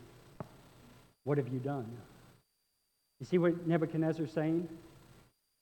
What 1.24 1.36
have 1.36 1.48
you 1.48 1.58
done? 1.58 1.84
You 3.20 3.26
see 3.26 3.36
what 3.36 3.66
Nebuchadnezzar 3.66 4.24
is 4.24 4.32
saying? 4.32 4.66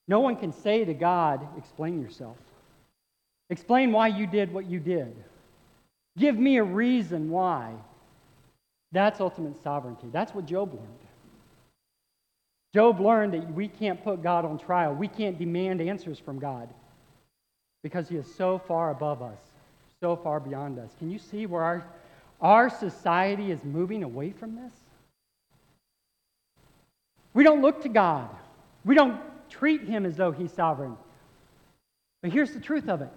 No 0.07 0.21
one 0.21 0.37
can 0.37 0.53
say 0.53 0.85
to 0.85 0.95
God, 0.95 1.49
Explain 1.59 2.01
yourself. 2.01 2.37
Explain 3.49 3.91
why 3.91 4.07
you 4.07 4.29
did 4.29 4.55
what 4.55 4.67
you 4.71 4.79
did. 4.79 5.17
Give 6.17 6.39
me 6.39 6.59
a 6.59 6.63
reason 6.63 7.29
why. 7.29 7.75
That's 8.93 9.21
ultimate 9.21 9.63
sovereignty. 9.63 10.09
That's 10.13 10.35
what 10.35 10.47
Job 10.47 10.73
learned. 10.73 10.89
Job 12.75 13.01
learned 13.01 13.35
that 13.35 13.53
we 13.53 13.69
can't 13.69 14.03
put 14.03 14.23
God 14.23 14.45
on 14.45 14.59
trial. 14.59 14.95
We 14.95 15.09
can't 15.09 15.39
demand 15.39 15.81
answers 15.81 16.19
from 16.19 16.39
God 16.39 16.69
because 17.83 18.09
he 18.09 18.17
is 18.17 18.33
so 18.35 18.59
far 18.59 18.91
above 18.91 19.23
us, 19.23 19.39
so 20.01 20.17
far 20.17 20.39
beyond 20.39 20.79
us. 20.79 20.91
Can 20.99 21.11
you 21.11 21.19
see 21.19 21.47
where 21.47 21.63
our, 21.63 21.85
our 22.41 22.71
society 22.71 23.51
is 23.51 23.65
moving 23.65 24.03
away 24.03 24.31
from 24.31 24.55
this? 24.55 24.73
We 27.35 27.45
don't 27.45 27.63
look 27.63 27.83
to 27.83 27.89
God. 27.89 28.29
We 28.85 28.95
don't 28.95 29.21
treat 29.49 29.83
him 29.83 30.07
as 30.07 30.17
though 30.17 30.33
he's 30.33 30.53
sovereign. 30.53 30.97
But 32.23 32.33
here's 32.33 32.53
the 32.53 32.61
truth 32.61 32.89
of 32.89 33.03
it 33.03 33.11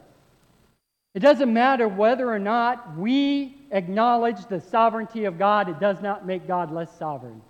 it 1.13 1.19
doesn't 1.19 1.53
matter 1.53 1.88
whether 1.88 2.31
or 2.31 2.39
not 2.39 2.97
we 2.97 3.55
acknowledge 3.73 4.45
the 4.45 4.62
sovereignty 4.62 5.25
of 5.25 5.38
God, 5.38 5.67
it 5.67 5.79
does 5.79 6.01
not 6.01 6.25
make 6.25 6.47
God 6.47 6.71
less 6.71 6.95
sovereign. 6.97 7.41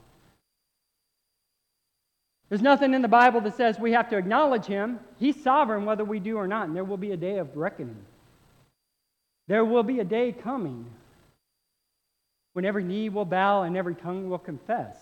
There's 2.49 2.62
nothing 2.62 2.93
in 2.93 3.01
the 3.01 3.07
Bible 3.07 3.41
that 3.41 3.57
says 3.57 3.77
we 3.77 3.91
have 3.91 4.09
to 4.09 4.17
acknowledge 4.17 4.65
him. 4.65 4.99
He's 5.19 5.41
sovereign 5.43 5.86
whether 5.86 6.05
we 6.05 6.19
do 6.19 6.38
or 6.38 6.47
not, 6.47 6.67
and 6.67 6.75
there 6.75 6.83
will 6.83 6.97
be 6.97 7.12
a 7.12 7.17
day 7.17 7.38
of 7.38 7.55
reckoning. 7.57 8.05
There 9.47 9.65
will 9.65 9.83
be 9.83 9.99
a 9.99 10.03
day 10.05 10.31
coming 10.31 10.86
when 12.53 12.63
every 12.65 12.83
knee 12.83 13.09
will 13.09 13.25
bow 13.25 13.63
and 13.63 13.75
every 13.75 13.95
tongue 13.95 14.29
will 14.29 14.39
confess. 14.39 14.95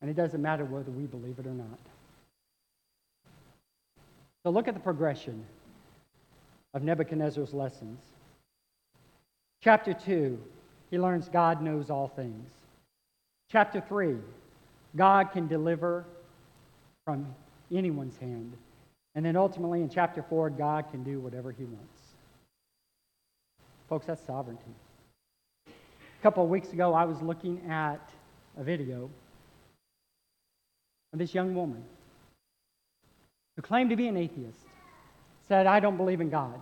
And 0.00 0.10
it 0.10 0.14
doesn't 0.14 0.42
matter 0.42 0.64
whether 0.64 0.90
we 0.90 1.04
believe 1.04 1.38
it 1.38 1.46
or 1.46 1.54
not. 1.54 1.78
So 4.42 4.50
look 4.50 4.66
at 4.66 4.74
the 4.74 4.80
progression 4.80 5.44
of 6.74 6.82
Nebuchadnezzar's 6.82 7.52
lessons. 7.52 8.00
Chapter 9.62 9.94
2, 9.94 10.38
he 10.90 10.98
learns 10.98 11.28
God 11.28 11.62
knows 11.62 11.90
all 11.90 12.08
things. 12.08 12.50
Chapter 13.50 13.80
3, 13.80 14.16
God 14.96 15.32
can 15.32 15.46
deliver 15.46 16.04
from 17.04 17.26
anyone's 17.70 18.16
hand. 18.16 18.52
And 19.14 19.24
then 19.24 19.36
ultimately 19.36 19.82
in 19.82 19.88
chapter 19.88 20.22
4, 20.22 20.50
God 20.50 20.90
can 20.90 21.02
do 21.02 21.20
whatever 21.20 21.52
he 21.52 21.64
wants. 21.64 22.00
Folks, 23.88 24.06
that's 24.06 24.24
sovereignty. 24.24 24.74
A 25.66 26.22
couple 26.22 26.42
of 26.42 26.48
weeks 26.48 26.72
ago, 26.72 26.94
I 26.94 27.04
was 27.04 27.20
looking 27.20 27.60
at 27.68 28.00
a 28.56 28.64
video 28.64 29.10
of 31.12 31.18
this 31.18 31.34
young 31.34 31.54
woman 31.54 31.82
who 33.56 33.62
claimed 33.62 33.90
to 33.90 33.96
be 33.96 34.08
an 34.08 34.16
atheist, 34.16 34.66
said, 35.52 35.66
I 35.66 35.80
don't 35.80 35.98
believe 35.98 36.22
in 36.22 36.30
God. 36.30 36.58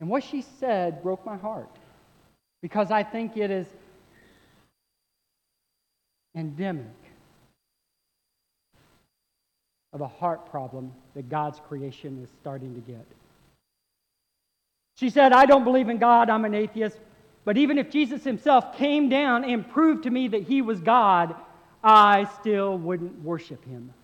And 0.00 0.10
what 0.10 0.22
she 0.22 0.42
said 0.60 1.02
broke 1.02 1.24
my 1.24 1.38
heart 1.38 1.74
because 2.60 2.90
I 2.90 3.02
think 3.02 3.38
it 3.38 3.50
is 3.50 3.66
endemic 6.34 6.84
of 9.94 10.02
a 10.02 10.06
heart 10.06 10.50
problem 10.50 10.92
that 11.14 11.30
God's 11.30 11.58
creation 11.58 12.22
is 12.22 12.28
starting 12.42 12.74
to 12.74 12.80
get. 12.82 13.06
She 14.98 15.08
said, 15.08 15.32
I 15.32 15.46
don't 15.46 15.64
believe 15.64 15.88
in 15.88 15.96
God, 15.96 16.28
I'm 16.28 16.44
an 16.44 16.54
atheist, 16.54 16.98
but 17.46 17.56
even 17.56 17.78
if 17.78 17.88
Jesus 17.88 18.22
himself 18.24 18.76
came 18.76 19.08
down 19.08 19.42
and 19.42 19.66
proved 19.66 20.02
to 20.02 20.10
me 20.10 20.28
that 20.28 20.42
he 20.42 20.60
was 20.60 20.80
God, 20.80 21.34
I 21.82 22.28
still 22.38 22.76
wouldn't 22.76 23.22
worship 23.22 23.64
him. 23.64 23.94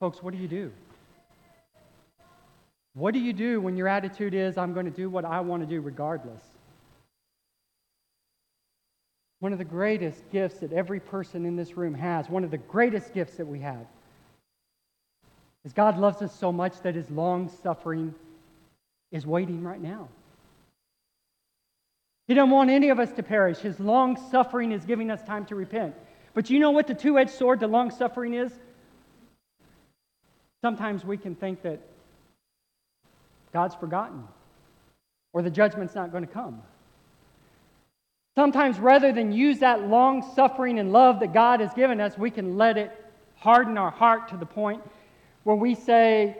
Folks, 0.00 0.22
what 0.22 0.32
do 0.32 0.38
you 0.38 0.48
do? 0.48 0.70
What 2.94 3.14
do 3.14 3.20
you 3.20 3.32
do 3.32 3.60
when 3.60 3.76
your 3.76 3.88
attitude 3.88 4.34
is, 4.34 4.58
I'm 4.58 4.72
going 4.72 4.86
to 4.86 4.92
do 4.92 5.10
what 5.10 5.24
I 5.24 5.40
want 5.40 5.62
to 5.62 5.68
do 5.68 5.80
regardless? 5.80 6.42
One 9.40 9.52
of 9.52 9.58
the 9.58 9.64
greatest 9.64 10.20
gifts 10.32 10.58
that 10.60 10.72
every 10.72 10.98
person 10.98 11.46
in 11.46 11.56
this 11.56 11.76
room 11.76 11.94
has, 11.94 12.28
one 12.28 12.42
of 12.42 12.50
the 12.50 12.58
greatest 12.58 13.14
gifts 13.14 13.36
that 13.36 13.46
we 13.46 13.60
have, 13.60 13.86
is 15.64 15.72
God 15.72 15.98
loves 15.98 16.22
us 16.22 16.36
so 16.36 16.50
much 16.50 16.80
that 16.82 16.94
his 16.94 17.08
long 17.10 17.50
suffering 17.62 18.14
is 19.12 19.26
waiting 19.26 19.62
right 19.62 19.80
now. 19.80 20.08
He 22.26 22.34
doesn't 22.34 22.50
want 22.50 22.70
any 22.70 22.90
of 22.90 22.98
us 22.98 23.12
to 23.12 23.22
perish. 23.22 23.58
His 23.58 23.80
long 23.80 24.18
suffering 24.30 24.72
is 24.72 24.84
giving 24.84 25.10
us 25.10 25.22
time 25.22 25.46
to 25.46 25.54
repent. 25.54 25.94
But 26.34 26.50
you 26.50 26.58
know 26.58 26.72
what 26.72 26.86
the 26.86 26.94
two 26.94 27.18
edged 27.18 27.30
sword, 27.30 27.60
the 27.60 27.68
long 27.68 27.90
suffering 27.90 28.34
is? 28.34 28.52
Sometimes 30.62 31.04
we 31.04 31.16
can 31.16 31.34
think 31.34 31.62
that 31.62 31.80
God's 33.52 33.74
forgotten 33.74 34.24
or 35.32 35.42
the 35.42 35.50
judgment's 35.50 35.94
not 35.94 36.10
going 36.10 36.26
to 36.26 36.32
come. 36.32 36.62
Sometimes, 38.34 38.78
rather 38.78 39.12
than 39.12 39.32
use 39.32 39.58
that 39.60 39.88
long 39.88 40.22
suffering 40.34 40.78
and 40.78 40.92
love 40.92 41.20
that 41.20 41.32
God 41.32 41.60
has 41.60 41.74
given 41.74 42.00
us, 42.00 42.16
we 42.16 42.30
can 42.30 42.56
let 42.56 42.76
it 42.76 42.92
harden 43.36 43.76
our 43.76 43.90
heart 43.90 44.28
to 44.28 44.36
the 44.36 44.46
point 44.46 44.82
where 45.44 45.56
we 45.56 45.74
say, 45.74 46.36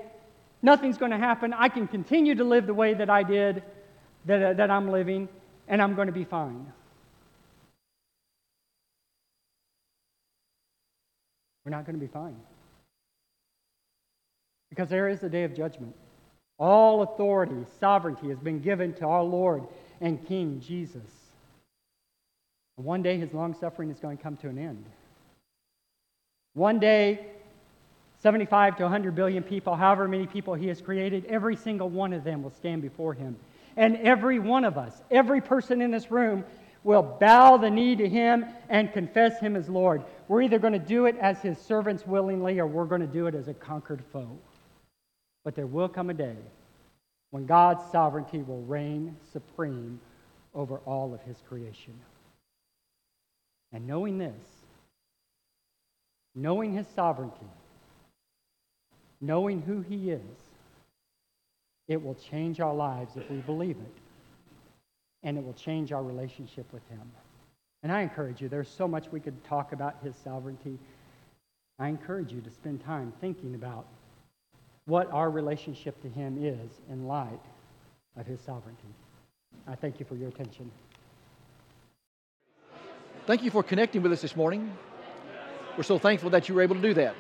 Nothing's 0.61 0.99
going 0.99 1.13
to 1.13 1.19
happen. 1.19 1.53
I 1.53 1.69
can 1.69 1.87
continue 1.87 2.35
to 2.35 2.45
live 2.45 2.67
the 2.67 2.75
way 2.75 2.95
that 2.95 3.09
I 3.09 3.23
did, 3.23 3.63
that, 4.27 4.43
uh, 4.43 4.53
that 4.55 4.71
I'm 4.71 4.91
living, 4.91 5.29
and 5.69 5.81
I'm 5.81 5.95
going 5.95 6.07
to 6.07 6.13
be 6.13 6.25
fine. 6.25 6.73
We're 11.65 11.71
not 11.71 11.85
going 11.87 11.95
to 11.95 12.05
be 12.05 12.11
fine. 12.11 12.37
Because 14.71 14.89
there 14.89 15.09
is 15.09 15.23
a 15.23 15.29
day 15.29 15.45
of 15.45 15.55
judgment. 15.55 15.95
All 16.59 17.03
authority, 17.03 17.65
sovereignty 17.79 18.29
has 18.29 18.39
been 18.39 18.61
given 18.61 18.93
to 18.95 19.07
our 19.07 19.23
Lord 19.23 19.65
and 20.01 20.25
King 20.27 20.61
Jesus. 20.61 21.03
One 22.77 23.03
day 23.03 23.19
his 23.19 23.33
long 23.33 23.55
suffering 23.55 23.91
is 23.91 23.99
going 23.99 24.17
to 24.17 24.23
come 24.23 24.37
to 24.39 24.49
an 24.49 24.59
end. 24.59 24.85
One 26.55 26.79
day, 26.79 27.27
75 28.21 28.77
to 28.79 28.83
100 28.85 29.15
billion 29.15 29.43
people, 29.43 29.77
however 29.77 30.09
many 30.09 30.27
people 30.27 30.55
he 30.55 30.69
has 30.69 30.81
created, 30.81 31.25
every 31.27 31.57
single 31.57 31.89
one 31.89 32.13
of 32.13 32.25
them 32.25 32.43
will 32.43 32.51
stand 32.51 32.83
before 32.83 33.15
him. 33.15 33.37
And 33.77 33.97
every 33.99 34.41
one 34.41 34.65
of 34.65 34.77
us, 34.77 35.03
every 35.11 35.41
person 35.41 35.81
in 35.81 35.93
this 35.93 36.11
room, 36.11 36.45
will 36.83 37.03
bow 37.03 37.57
the 37.57 37.71
knee 37.71 37.95
to 37.97 38.09
him 38.09 38.47
and 38.69 38.93
confess 38.93 39.39
him 39.39 39.55
as 39.57 39.69
Lord. 39.69 40.03
We're 40.27 40.43
either 40.43 40.59
going 40.59 40.73
to 40.73 40.79
do 40.79 41.07
it 41.07 41.17
as 41.21 41.41
his 41.41 41.59
servants 41.59 42.07
willingly 42.07 42.59
or 42.59 42.67
we're 42.67 42.87
going 42.87 43.01
to 43.01 43.07
do 43.07 43.27
it 43.27 43.35
as 43.35 43.49
a 43.49 43.55
conquered 43.55 44.03
foe. 44.13 44.39
But 45.49 45.55
there 45.55 45.67
will 45.67 45.89
come 45.89 46.11
a 46.11 46.15
day 46.15 46.37
when 47.31 47.47
God's 47.47 47.83
sovereignty 47.91 48.43
will 48.43 48.61
reign 48.65 49.17
supreme 49.33 49.99
over 50.55 50.77
all 50.85 51.15
of 51.15 51.23
his 51.23 51.39
creation. 51.49 51.95
And 53.73 53.87
knowing 53.87 54.19
this, 54.19 54.45
knowing 56.35 56.75
his 56.75 56.87
sovereignty, 56.89 57.49
knowing 59.23 59.63
who 59.63 59.81
he 59.81 60.11
is, 60.11 60.21
It 61.89 62.03
will 62.03 62.15
change 62.15 62.61
our 62.61 62.75
lives 62.75 63.17
if 63.17 63.29
we 63.31 63.39
believe 63.39 63.77
it, 63.79 63.95
and 65.23 65.39
it 65.39 65.45
will 65.45 65.55
change 65.55 65.91
our 65.91 66.03
relationship 66.03 66.71
with 66.73 66.87
Him. 66.91 67.11
And 67.83 67.91
I 67.91 68.03
encourage 68.03 68.43
you, 68.43 68.49
there's 68.49 68.69
so 68.69 68.87
much 68.87 69.11
we 69.11 69.21
could 69.21 69.43
talk 69.45 69.73
about 69.73 69.97
His 70.03 70.15
sovereignty. 70.23 70.79
I 71.79 71.89
encourage 71.89 72.33
you 72.33 72.43
to 72.43 72.51
spend 72.51 72.85
time 72.85 73.13
thinking 73.21 73.55
about 73.55 73.87
what 74.89 75.09
our 75.13 75.31
relationship 75.31 76.03
to 76.03 76.09
Him 76.09 76.37
is 76.43 76.81
in 76.91 77.07
light 77.07 77.39
of 78.17 78.27
His 78.27 78.41
sovereignty. 78.41 78.89
I 79.67 79.75
thank 79.75 80.01
you 80.01 80.07
for 80.07 80.17
your 80.17 80.29
attention. 80.29 80.71
Thank 83.27 83.43
you 83.43 83.51
for 83.51 83.63
connecting 83.63 84.01
with 84.03 84.13
us 84.13 84.23
this 84.23 84.35
morning. 84.35 84.75
We're 85.77 85.83
so 85.83 85.99
thankful 85.99 86.31
that 86.31 86.49
you 86.49 86.55
were 86.55 86.63
able 86.63 86.77
to 86.77 86.81
do 86.81 86.95
that. 86.95 87.15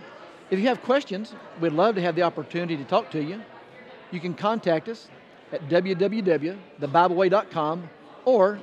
If 0.50 0.58
you 0.58 0.66
have 0.68 0.82
questions, 0.82 1.34
we'd 1.60 1.72
love 1.72 1.94
to 1.96 2.00
have 2.00 2.16
the 2.16 2.22
opportunity 2.22 2.78
to 2.78 2.84
talk 2.84 3.10
to 3.10 3.22
you. 3.22 3.42
You 4.10 4.20
can 4.20 4.32
contact 4.32 4.88
us 4.88 5.08
at 5.52 5.68
www.thebibleway.com 5.68 7.90
or 8.24 8.58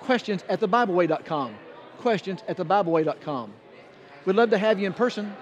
questions 0.00 0.44
at 0.50 0.60
thebibleway.com. 0.60 1.54
Questions 1.96 2.42
at 2.46 2.58
thebibleway.com. 2.58 3.54
We'd 4.26 4.36
love 4.36 4.50
to 4.50 4.58
have 4.58 4.78
you 4.78 4.86
in 4.86 4.92
person. 4.92 5.34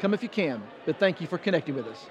Come 0.00 0.12
if 0.12 0.24
you 0.24 0.28
can, 0.28 0.60
but 0.84 0.98
thank 0.98 1.20
you 1.20 1.28
for 1.28 1.38
connecting 1.38 1.76
with 1.76 1.86
us. 1.86 2.08